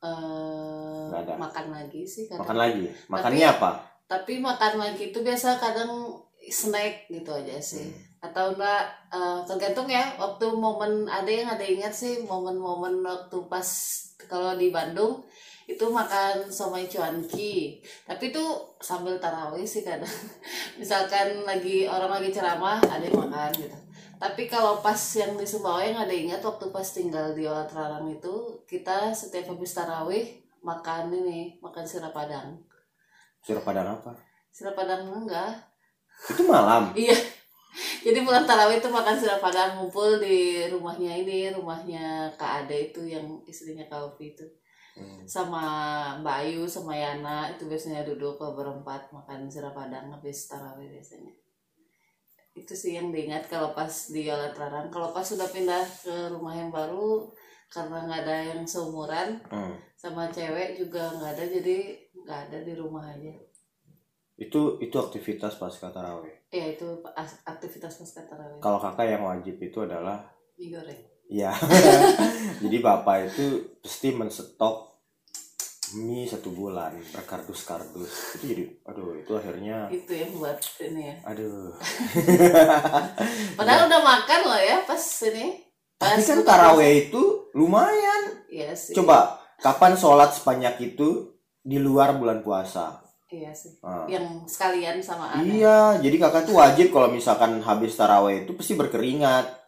eh 0.00 1.02
Nggak 1.10 1.20
ada. 1.20 1.34
makan 1.36 1.66
lagi 1.70 2.02
sih 2.04 2.24
kadang. 2.24 2.40
makan 2.40 2.58
lagi. 2.58 2.84
Makannya 3.08 3.46
apa? 3.50 3.70
tapi 4.04 4.38
makan 4.38 4.76
lagi 4.76 5.08
itu 5.08 5.18
biasa 5.18 5.56
kadang 5.56 5.88
snack 6.38 7.08
gitu 7.08 7.32
aja 7.32 7.56
sih 7.58 7.88
Hmm. 7.88 7.96
atau 8.22 8.52
enggak 8.52 8.82
eh, 9.08 9.40
tergantung 9.42 9.88
ya 9.88 10.14
waktu 10.14 10.46
momen 10.46 11.08
ada 11.08 11.26
yang 11.26 11.48
ada 11.48 11.64
ingat 11.64 11.90
sih 11.90 12.20
momen-momen 12.22 13.00
waktu 13.00 13.34
pas 13.48 13.66
kalau 14.22 14.54
di 14.54 14.68
Bandung 14.68 15.24
itu 15.66 15.84
makan 15.86 16.50
somai 16.50 16.90
cuanki 16.90 17.78
tapi 18.04 18.34
itu 18.34 18.44
sambil 18.82 19.18
tarawih 19.22 19.62
sih 19.62 19.86
kadang 19.86 20.10
misalkan 20.80 21.46
lagi 21.46 21.86
orang 21.86 22.18
lagi 22.18 22.34
ceramah 22.34 22.82
ada 22.82 23.04
yang 23.06 23.28
makan 23.28 23.50
gitu 23.54 23.78
tapi 24.22 24.46
kalau 24.46 24.78
pas 24.78 24.98
yang 25.18 25.34
di 25.34 25.42
Sumbawa 25.42 25.82
yang 25.82 25.98
ada 25.98 26.14
ingat 26.14 26.38
waktu 26.46 26.70
pas 26.70 26.86
tinggal 26.86 27.34
di 27.34 27.42
Olat 27.42 27.70
Rarang 27.74 28.06
itu 28.06 28.62
kita 28.70 29.10
setiap 29.10 29.50
habis 29.50 29.74
tarawih 29.74 30.42
makan 30.62 31.10
ini 31.10 31.58
makan 31.58 31.82
sirap 31.82 32.14
padang 32.14 32.54
Suruh 33.42 33.66
padang 33.66 33.98
apa? 33.98 34.14
sirap 34.54 34.78
padang 34.78 35.10
enggak 35.10 35.58
Itu 36.30 36.46
malam. 36.46 36.92
Iya. 36.94 37.16
Jadi 38.04 38.20
pulang 38.20 38.44
tarawih 38.44 38.78
itu 38.78 38.86
makan 38.86 39.16
sirap 39.16 39.40
padang 39.40 39.74
ngumpul 39.80 40.20
di 40.20 40.68
rumahnya 40.68 41.24
ini, 41.24 41.50
rumahnya 41.50 42.28
Kak 42.36 42.62
Ade 42.62 42.92
itu 42.92 43.00
yang 43.08 43.24
istrinya 43.48 43.82
Kak 43.88 44.12
Ovi 44.12 44.36
itu. 44.36 44.44
Hmm. 44.92 45.24
Sama 45.24 45.64
Mbak 46.20 46.36
Ayu 46.44 46.62
sama 46.68 46.92
Yana 46.92 47.48
itu 47.48 47.64
biasanya 47.64 48.04
duduk 48.04 48.36
berempat 48.36 49.08
makan 49.08 49.48
sirap 49.48 49.72
padang 49.72 50.12
habis 50.12 50.44
tarawih 50.46 50.92
biasanya. 50.92 51.32
Itu 52.52 52.76
sih 52.76 53.00
yang 53.00 53.08
diingat 53.08 53.48
kalau 53.48 53.72
pas 53.72 53.88
di 54.12 54.28
Yolat 54.28 54.52
Rarang. 54.52 54.92
Kalau 54.92 55.16
pas 55.16 55.24
sudah 55.24 55.48
pindah 55.48 55.80
ke 56.04 56.28
rumah 56.28 56.52
yang 56.52 56.68
baru 56.68 57.24
karena 57.72 58.04
nggak 58.04 58.20
ada 58.28 58.36
yang 58.52 58.60
seumuran 58.68 59.40
Hmm. 59.48 59.72
sama 59.96 60.28
cewek 60.28 60.76
juga 60.76 61.08
nggak 61.16 61.32
ada 61.40 61.44
jadi 61.48 61.76
nggak 62.12 62.40
ada 62.52 62.58
di 62.60 62.72
rumah 62.76 63.08
aja. 63.08 63.32
Itu 64.36 64.76
itu 64.76 64.92
aktivitas 64.92 65.56
pasca 65.56 65.88
taraweh. 65.88 66.52
Ya 66.52 66.68
itu 66.68 66.84
as- 67.16 67.40
aktivitas 67.48 67.96
pasca 67.96 68.28
tarawih. 68.28 68.60
Kalau 68.60 68.76
kakak 68.76 69.08
yang 69.08 69.24
wajib 69.24 69.56
itu 69.56 69.78
adalah 69.80 70.20
Mie 70.60 70.68
goreng. 70.68 71.00
Iya. 71.26 71.52
Jadi 72.62 72.76
bapak 72.78 73.16
itu 73.28 73.44
pasti 73.78 74.10
menstok 74.10 74.92
mie 75.92 76.24
satu 76.24 76.48
bulan 76.48 76.96
berkardus-kardus. 77.12 78.40
Itu 78.40 78.44
jadi 78.48 78.64
aduh 78.82 79.12
itu 79.12 79.28
akhirnya 79.30 79.92
itu 79.92 80.08
yang 80.08 80.32
buat 80.32 80.56
ini 80.80 81.02
ya 81.04 81.16
aduh. 81.22 81.76
padahal 83.60 83.92
udah 83.92 84.00
makan 84.00 84.40
loh 84.48 84.56
ya 84.56 84.80
pas 84.82 84.96
ini 85.22 85.60
pas 85.94 86.16
Tapi 86.16 86.22
kan 86.24 86.38
taraweh 86.42 86.90
itu 87.04 87.22
lumayan. 87.52 88.40
iya 88.48 88.72
sih 88.72 88.96
Coba 88.96 89.36
kapan 89.60 89.92
sholat 89.92 90.32
sebanyak 90.32 90.80
itu 90.82 91.28
di 91.60 91.76
luar 91.76 92.16
bulan 92.16 92.40
puasa? 92.40 92.98
iya 93.28 93.48
sih 93.52 93.76
Nah, 93.80 94.04
yang 94.08 94.44
sekalian 94.44 95.00
sama 95.00 95.28
anak 95.30 95.44
Iya, 95.48 96.00
jadi 96.00 96.16
kakak 96.18 96.48
tuh 96.48 96.56
wajib 96.56 96.88
kalau 96.88 97.08
misalkan 97.08 97.60
habis 97.60 97.96
taraweh 97.96 98.44
itu 98.44 98.52
pasti 98.52 98.76
berkeringat. 98.76 99.60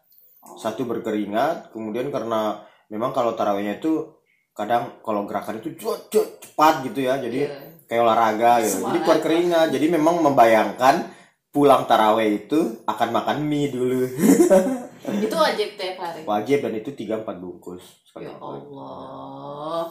Satu 0.54 0.85
berkeringat, 0.85 1.72
kemudian 1.72 2.09
karena 2.09 2.62
memang 2.87 3.11
kalau 3.11 3.33
tarawehnya 3.33 3.78
itu 3.78 4.07
kadang 4.54 5.02
kalau 5.02 5.26
gerakan 5.26 5.59
itu 5.59 5.74
cepet, 5.74 6.00
cepet, 6.11 6.28
cepat 6.40 6.74
gitu 6.87 7.00
ya, 7.02 7.18
jadi 7.18 7.40
Iya. 7.50 7.59
kayak 7.85 8.02
olahraga 8.02 8.52
gitu. 8.62 8.70
Jadi 8.70 8.78
Semangat. 8.78 9.02
keluar 9.02 9.20
keringat. 9.20 9.68
Jadi 9.72 9.87
memang 9.90 10.14
membayangkan 10.22 10.94
pulang 11.50 11.87
taraweh 11.87 12.46
itu 12.46 12.61
akan 12.85 13.09
makan 13.11 13.37
mie 13.42 13.70
dulu. 13.70 14.07
itu 15.04 15.37
wajib 15.37 15.68
tiap 15.76 15.96
hari 16.00 16.22
Wajib 16.24 16.59
dan 16.64 16.72
itu 16.74 16.90
3 16.90 17.20
4 17.20 17.37
bungkus. 17.37 17.83
ya. 18.14 18.30
Allah 18.38 19.90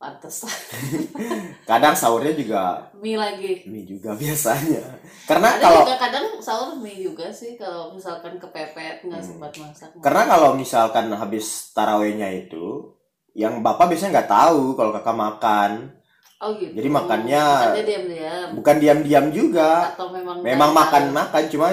pantas 0.00 0.48
Kadang 1.68 1.92
sahurnya 1.92 2.32
juga 2.32 2.62
mie 2.96 3.14
lagi 3.14 3.62
mie 3.64 3.84
juga 3.84 4.16
biasanya. 4.16 4.80
Karena 5.24 5.54
ada 5.54 5.62
kalau 5.62 5.80
juga 5.84 5.96
kadang 5.98 6.26
sahur 6.38 6.72
mie 6.74 6.98
juga 6.98 7.28
sih 7.28 7.54
kalau 7.54 7.92
misalkan 7.92 8.36
kepepet 8.36 9.04
nggak 9.04 9.20
Hmm. 9.20 9.28
sempat 9.28 9.52
masak 9.54 9.88
karena 10.00 10.22
kalau 10.24 10.50
misalkan 10.54 11.12
habis 11.12 11.46
tarawehnya 11.70 12.32
itu 12.32 12.96
yang 13.32 13.60
bapak 13.60 13.92
biasanya 13.92 14.18
nggak 14.18 14.30
tahu 14.32 14.74
kalau 14.74 14.90
kakak 14.90 15.14
makan. 15.14 15.70
oh 16.40 16.56
gitu 16.56 16.72
jadi 16.72 16.88
makannya 16.88 17.44
makannya 17.44 17.84
diam-diam 17.84 18.46
Bukan 18.56 18.76
diam-diam 18.80 19.26
juga. 19.28 19.92
atau 19.92 20.08
memang 20.08 20.40
Memang 20.40 20.72
nggak 20.72 20.80
makan 20.80 21.02
tahu, 21.04 21.14
makan 21.14 21.42
cuma 21.46 21.66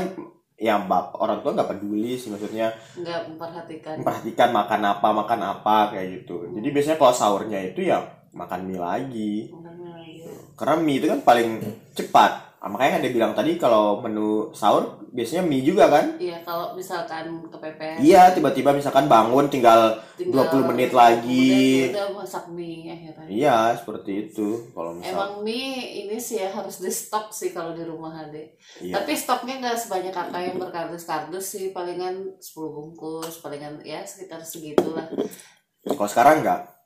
ya 0.58 0.76
bap 0.82 1.16
orang 1.16 1.40
tua 1.40 1.56
nggak 1.56 1.70
peduli 1.72 2.14
sih 2.14 2.28
maksudnya 2.28 2.76
nggak 2.94 3.32
memperhatikan 3.32 3.94
memperhatikan 3.96 4.50
makan 4.52 4.82
apa 4.86 5.08
makan 5.16 5.40
apa 5.42 5.78
kayak 5.96 6.08
gitu. 6.20 6.52
Jadi 6.52 6.68
biasanya 6.68 6.98
kalau 7.00 7.14
sahurnya 7.16 7.60
itu 7.64 7.88
ya 7.88 8.04
makan 8.38 8.70
mie 8.70 8.80
lagi. 8.80 9.34
Makan 9.50 9.74
mie 9.82 9.90
lagi. 9.90 10.22
Karena 10.54 10.76
mie 10.78 10.98
itu 11.02 11.08
kan 11.10 11.20
paling 11.26 11.50
cepat. 11.98 12.48
Ah, 12.58 12.74
makanya 12.74 13.06
ada 13.06 13.10
bilang 13.14 13.38
tadi 13.38 13.54
kalau 13.62 14.02
menu 14.02 14.50
sahur 14.50 14.98
biasanya 15.14 15.46
mie 15.46 15.62
juga 15.62 15.94
kan? 15.94 16.18
Iya, 16.18 16.42
kalau 16.42 16.74
misalkan 16.74 17.46
kepepet. 17.54 18.02
Iya, 18.02 18.34
tiba-tiba 18.34 18.74
misalkan 18.74 19.06
bangun 19.06 19.46
tinggal 19.46 19.94
tinggal 20.18 20.50
20 20.50 20.70
menit 20.74 20.90
lagi. 20.90 21.94
Udah 21.94 22.18
masak 22.18 22.50
mie 22.50 22.90
akhirnya. 22.90 23.30
Iya, 23.30 23.58
seperti 23.78 24.12
itu. 24.30 24.74
Kalau 24.74 24.98
misal 24.98 25.14
Emang 25.14 25.34
mie 25.46 26.06
ini 26.06 26.18
sih 26.18 26.42
ya 26.42 26.50
harus 26.50 26.82
di 26.82 26.90
stok 26.90 27.30
sih 27.30 27.54
kalau 27.54 27.78
di 27.78 27.86
rumah 27.86 28.26
Ade. 28.26 28.58
iya. 28.82 28.98
Tapi 28.98 29.14
stoknya 29.14 29.62
nggak 29.62 29.78
sebanyak 29.78 30.14
kakak 30.14 30.42
yang 30.42 30.58
berkardus-kardus 30.58 31.46
sih, 31.46 31.70
palingan 31.70 32.42
10 32.42 32.74
bungkus, 32.74 33.38
palingan 33.38 33.86
ya 33.86 34.02
sekitar 34.02 34.42
segitulah. 34.42 35.06
Kalau 35.86 36.10
sekarang 36.10 36.42
enggak. 36.42 36.77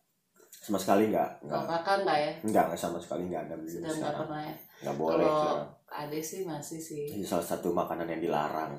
Sama 0.61 0.77
sekali 0.77 1.09
enggak. 1.09 1.41
Enggak. 1.41 1.65
kakak 1.65 1.95
nggak 2.05 2.17
ya? 2.21 2.31
Enggak, 2.45 2.63
enggak 2.69 2.81
sama 2.85 2.97
sekali 3.01 3.25
enggak 3.25 3.49
ada 3.49 3.55
beli 3.57 3.71
Sudah 3.73 3.93
nggak 3.97 4.13
pernah 4.21 4.41
ya. 4.45 4.55
Enggak 4.85 4.95
boleh 5.01 5.25
Kalau. 5.25 5.65
Ade 5.91 6.19
sih 6.23 6.39
masih 6.45 6.79
sih. 6.79 7.03
Ini 7.17 7.25
salah 7.25 7.43
satu 7.43 7.73
makanan 7.73 8.07
yang 8.07 8.21
dilarang. 8.21 8.77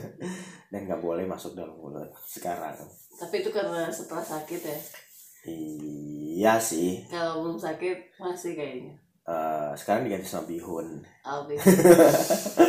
Dan 0.72 0.80
nggak 0.86 1.02
boleh 1.02 1.26
masuk 1.26 1.58
dalam 1.58 1.74
mulut 1.74 2.08
sekarang. 2.22 2.78
Tapi 3.18 3.34
itu 3.42 3.50
karena 3.50 3.90
setelah 3.90 4.22
sakit 4.22 4.60
ya. 4.62 4.78
Iya 5.48 6.54
sih. 6.62 7.02
Kalau 7.10 7.42
belum 7.42 7.58
sakit 7.58 8.22
masih 8.22 8.54
kayaknya. 8.54 8.94
Eh, 9.28 9.70
sekarang 9.76 10.06
diganti 10.06 10.24
sama 10.24 10.48
bihun. 10.48 11.04
Albi. 11.26 11.58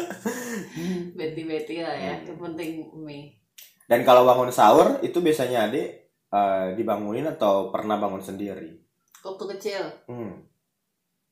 Beti-beti 1.17 1.85
lah 1.85 1.95
ya. 1.95 2.13
Hmm. 2.17 2.27
Yang 2.33 2.39
penting 2.41 2.69
mie. 2.97 3.37
Dan 3.85 4.01
kalau 4.03 4.25
bangun 4.25 4.51
sahur 4.51 4.99
itu 5.05 5.21
biasanya 5.23 5.69
adik 5.69 6.08
eh, 6.29 6.67
dibangunin 6.73 7.25
atau 7.27 7.69
pernah 7.69 7.97
bangun 7.97 8.19
sendiri? 8.19 8.77
Waktu 9.19 9.43
kecil 9.57 9.83
Hmm. 10.05 10.39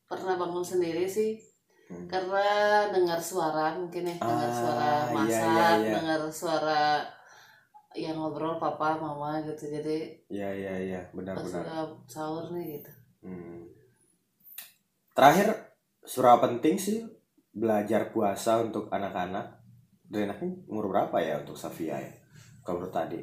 pernah 0.04 0.34
bangun 0.34 0.60
sendiri 0.60 1.04
sih 1.04 1.36
Hmm. 1.86 2.04
karena 2.04 2.44
dengar 2.88 3.16
suara 3.16 3.72
mungkin 3.72 4.04
ya 4.04 4.16
dengar 4.16 4.44
Ah, 4.44 4.52
suara 4.52 4.90
iya, 5.00 5.14
masak 5.14 5.48
iya, 5.48 5.68
iya. 5.80 5.92
dengar 5.96 6.20
suara 6.28 6.82
yang 7.94 8.12
ngobrol 8.14 8.56
papa 8.56 8.94
mama 8.94 9.40
gitu 9.40 9.64
jadi 9.70 10.12
Iya 10.28 10.48
iya 10.52 10.74
iya 10.78 11.00
pas 11.02 11.16
benar-benar. 11.16 11.64
udah 11.64 11.80
sahur 12.04 12.52
nih 12.52 12.76
gitu 12.76 12.92
Hmm. 13.20 13.64
Terakhir 15.10 15.48
surah 16.04 16.38
penting 16.38 16.76
sih 16.76 17.02
belajar 17.50 18.12
puasa 18.12 18.62
untuk 18.62 18.86
anak-anak. 18.88 19.58
Dari 20.04 20.24
anaknya 20.24 20.54
umur 20.66 20.88
berapa 20.88 21.18
ya 21.18 21.42
untuk 21.42 21.52
Safia 21.52 21.98
ya? 21.98 22.12
Kalau 22.62 22.86
tadi. 22.88 23.18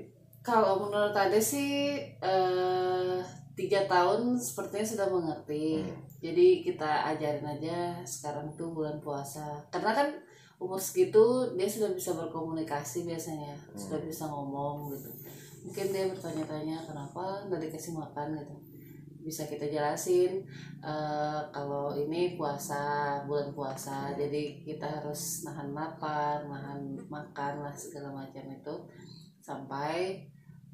Kalau 0.45 0.85
menurut 0.85 1.17
Ade 1.17 1.41
sih 1.41 1.97
eh, 2.21 3.17
tiga 3.57 3.89
tahun 3.89 4.37
sepertinya 4.37 4.85
sudah 4.85 5.07
mengerti. 5.09 5.81
Hmm. 5.81 6.03
jadi 6.21 6.47
kita 6.65 6.91
ajarin 7.13 7.45
aja 7.45 7.77
sekarang 8.05 8.53
tuh 8.53 8.69
bulan 8.73 8.97
puasa. 9.01 9.57
Karena 9.73 9.89
kan 9.93 10.09
umur 10.57 10.77
segitu 10.79 11.53
dia 11.53 11.67
sudah 11.67 11.91
bisa 11.93 12.13
berkomunikasi 12.13 13.05
biasanya 13.05 13.53
Hmm. 13.53 13.77
sudah 13.77 13.99
bisa 14.05 14.25
ngomong 14.29 14.93
gitu. 14.93 15.09
Mungkin 15.65 15.89
dia 15.89 16.05
bertanya-tanya 16.13 16.77
kenapa 16.85 17.45
nggak 17.49 17.61
dikasih 17.69 17.97
makan? 17.97 18.37
gitu. 18.37 18.55
Bisa 19.25 19.49
kita 19.49 19.65
jelasin 19.65 20.45
eh, 20.85 21.41
kalau 21.49 21.93
ini 21.97 22.37
puasa 22.37 22.81
bulan 23.25 23.49
puasa. 23.53 24.13
Jadi 24.13 24.61
kita 24.61 24.85
harus 25.01 25.41
nahan 25.45 25.73
lapar 25.73 26.45
nahan 26.45 26.93
makan 27.09 27.53
lah 27.65 27.73
segala 27.73 28.13
macam 28.13 28.45
itu. 28.49 28.75
Sampai 29.41 30.25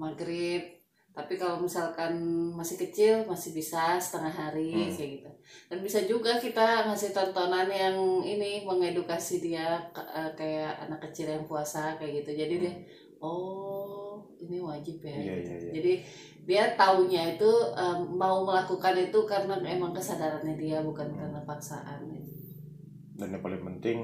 maghrib 0.02 0.64
tapi 1.12 1.36
kalau 1.36 1.60
misalkan 1.60 2.16
masih 2.56 2.80
kecil 2.80 3.28
masih 3.28 3.52
bisa 3.52 4.00
setengah 4.00 4.32
hari 4.32 4.72
Hmm. 4.72 4.96
kayak 4.96 5.12
gitu 5.20 5.32
dan 5.68 5.78
bisa 5.84 6.00
juga 6.08 6.40
kita 6.40 6.88
ngasih 6.88 7.12
tontonan 7.12 7.68
yang 7.68 7.96
ini 8.24 8.64
mengedukasi 8.64 9.44
dia 9.44 9.76
eh, 9.92 10.32
kayak 10.34 10.88
anak 10.88 11.04
kecil 11.06 11.28
yang 11.30 11.44
puasa 11.46 12.00
kayak 12.00 12.24
gitu 12.24 12.32
jadi 12.40 12.56
dia 12.58 12.74
oh 13.20 14.24
ini 14.40 14.58
wajib 14.58 15.04
ya 15.04 15.12
Hmm. 15.12 15.22
Iya 15.22 15.34
gitu. 15.38 15.52
iya 15.52 15.58
iya. 15.60 15.72
jadi 15.76 15.94
dia 16.42 16.64
taunya 16.74 17.38
itu 17.38 17.52
em, 17.76 18.00
mau 18.18 18.42
melakukan 18.42 18.98
itu 18.98 19.20
karena 19.30 19.54
emang 19.62 19.94
kesadarannya 19.94 20.56
dia 20.58 20.80
bukan 20.82 21.06
Hmm. 21.06 21.18
karena 21.20 21.40
paksaan 21.46 22.02
gitu. 22.10 22.32
Dan 23.14 23.36
yang 23.36 23.44
paling 23.44 23.62
penting 23.62 23.98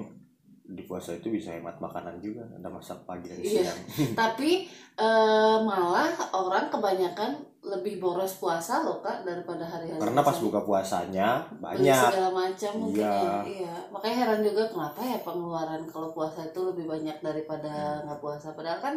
di 0.67 0.83
puasa 0.83 1.11
itu 1.11 1.27
bisa 1.29 1.49
hemat 1.49 1.77
makanan 1.77 2.19
juga. 2.19 2.43
Ada 2.49 2.67
masak 2.67 2.99
pagi 3.03 3.27
dan 3.27 3.39
Iya. 3.39 3.63
siang. 3.63 3.79
tapi 4.21 4.67
eh, 4.93 5.57
malah 5.59 6.09
orang 6.31 6.67
kebanyakan 6.67 7.31
lebih 7.61 7.97
boros 7.97 8.35
puasa 8.35 8.81
loh 8.81 8.97
kak 8.97 9.21
daripada 9.21 9.61
hari-hari 9.61 9.99
Karena 9.99 10.21
pas 10.21 10.37
buka 10.37 10.59
puasanya 10.61 11.43
Beli 11.53 11.83
banyak. 11.85 11.99
segala 12.09 12.29
macam 12.33 12.71
mungkin 12.77 13.03
Iya. 13.03 13.11
ya 13.11 13.37
iya 13.45 13.75
makanya 13.87 14.17
heran 14.17 14.41
juga 14.41 14.63
kenapa 14.65 14.99
ya 15.01 15.19
pengeluaran 15.19 15.83
kalau 15.85 16.09
puasa 16.09 16.43
itu 16.45 16.59
lebih 16.65 16.87
banyak 16.87 17.13
Hmm. 17.13 17.25
daripada 17.25 17.73
nggak 18.03 18.19
puasa 18.19 18.51
padahal 18.51 18.79
kan 18.79 18.95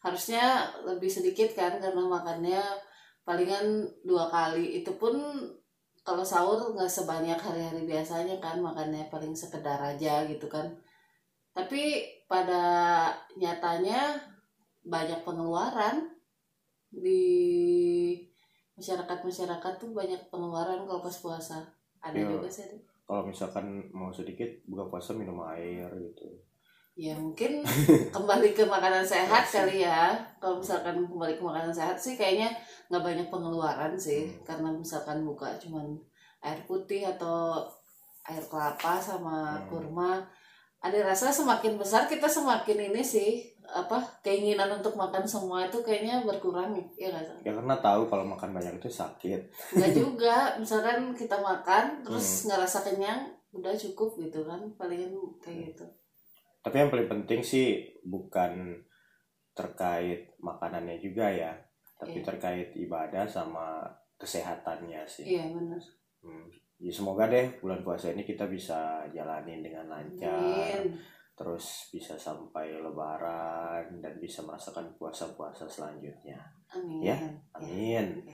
harusnya 0.00 0.44
lebih 0.82 1.08
sedikit 1.08 1.52
kan 1.52 1.76
karena 1.76 2.00
makannya 2.00 2.62
palingan 3.22 3.64
dua 4.02 4.26
kali 4.26 4.80
itu 4.80 4.90
pun 4.94 5.12
kalau 6.00 6.22
sahur 6.22 6.72
nggak 6.72 6.88
sebanyak 6.88 7.36
hari-hari 7.36 7.82
biasanya 7.84 8.38
kan 8.38 8.58
makannya 8.58 9.06
paling 9.06 9.34
sekedar 9.34 9.76
aja 9.76 10.22
gitu 10.24 10.46
kan 10.46 10.64
tapi 11.56 12.04
pada 12.26 12.62
nyatanya 13.32 14.20
banyak 14.84 15.24
pengeluaran 15.24 16.04
di 16.92 17.24
masyarakat 18.74 19.18
masyarakat 19.20 19.72
tuh 19.76 19.90
banyak 19.90 20.20
pengeluaran 20.28 20.84
kalau 20.84 21.00
pas 21.00 21.16
puasa 21.16 21.58
ada 21.98 22.12
Iya. 22.14 22.28
juga 22.30 22.48
sih. 22.48 22.68
Kalau 23.02 23.22
misalkan 23.24 23.66
mau 23.90 24.10
sedikit 24.10 24.46
buka 24.64 24.84
puasa 24.86 25.10
minum 25.12 25.40
air 25.48 25.88
gitu. 25.96 26.26
ya 26.94 27.12
mungkin 27.12 27.60
kembali 28.16 28.52
ke 28.52 28.64
makanan 28.64 29.04
sehat 29.04 29.44
kali 29.46 29.84
ya 29.84 30.16
kalau 30.40 30.56
misalkan 30.56 30.96
kembali 31.04 31.36
ke 31.36 31.44
makanan 31.44 31.68
sehat 31.68 31.92
sih 31.94 32.16
kayaknya 32.16 32.48
nggak 32.88 33.04
banyak 33.04 33.28
pengeluaran 33.28 33.92
sih 33.94 34.24
Hmm. 34.24 34.40
karena 34.42 34.68
misalkan 34.72 35.20
buka 35.20 35.60
cuman 35.60 35.92
air 36.40 36.56
putih 36.64 37.04
atau 37.04 37.68
air 38.24 38.40
kelapa 38.42 38.96
sama 38.96 39.60
Hmm. 39.60 39.68
kurma 39.68 40.24
ada 40.78 40.98
rasa 41.02 41.28
semakin 41.28 41.74
besar 41.74 42.04
kita 42.04 42.26
semakin 42.26 42.78
ini 42.86 43.00
sih 43.00 43.30
apa 43.66 43.98
keinginan 44.20 44.70
untuk 44.72 44.94
makan 44.94 45.26
semua 45.26 45.64
itu 45.64 45.80
kayaknya 45.80 46.22
berkurang 46.22 46.70
ya 46.94 47.10
nggak 47.10 47.24
sih? 47.24 47.42
Ya 47.42 47.52
karena 47.52 47.74
tahu 47.76 48.06
kalau 48.06 48.22
makan 48.24 48.52
banyak 48.52 48.76
itu 48.76 48.86
sakit. 48.86 49.40
nggak 49.72 49.92
juga 49.98 50.36
misalkan 50.54 51.10
kita 51.12 51.34
makan 51.36 51.84
Hmm. 51.90 52.02
terus 52.04 52.46
nggak 52.46 52.60
rasa 52.60 52.80
kenyang 52.82 53.26
udah 53.50 53.72
cukup 53.72 54.20
gitu 54.20 54.44
kan 54.44 54.60
palingan 54.74 55.10
kayak 55.38 55.72
gitu 55.72 55.84
Tapi 56.60 56.74
yang 56.76 56.90
paling 56.90 57.08
penting 57.08 57.40
sih 57.40 57.66
bukan 58.02 58.74
terkait 59.52 60.34
makanannya 60.36 60.98
juga 60.98 61.26
ya, 61.26 61.54
tapi 61.96 62.20
Iya. 62.20 62.26
terkait 62.26 62.68
ibadah 62.76 63.24
sama 63.24 63.86
kesehatannya 64.16 65.02
sih. 65.04 65.24
iya 65.26 65.48
benar 65.48 65.80
Hmm. 66.18 66.46
Ya 66.76 66.92
semoga 66.92 67.24
deh 67.32 67.56
bulan 67.64 67.80
puasa 67.80 68.12
ini 68.12 68.20
kita 68.20 68.44
bisa 68.52 69.08
jalanin 69.08 69.64
dengan 69.64 69.88
lancar, 69.88 70.84
Amin. 70.84 70.92
terus 71.32 71.88
bisa 71.88 72.20
sampai 72.20 72.76
lebaran 72.76 73.96
dan 74.04 74.20
bisa 74.20 74.44
merasakan 74.44 74.92
puasa-puasa 75.00 75.64
selanjutnya. 75.64 76.36
Amin. 76.76 77.00
Ya, 77.00 77.16
Amin. 77.56 78.28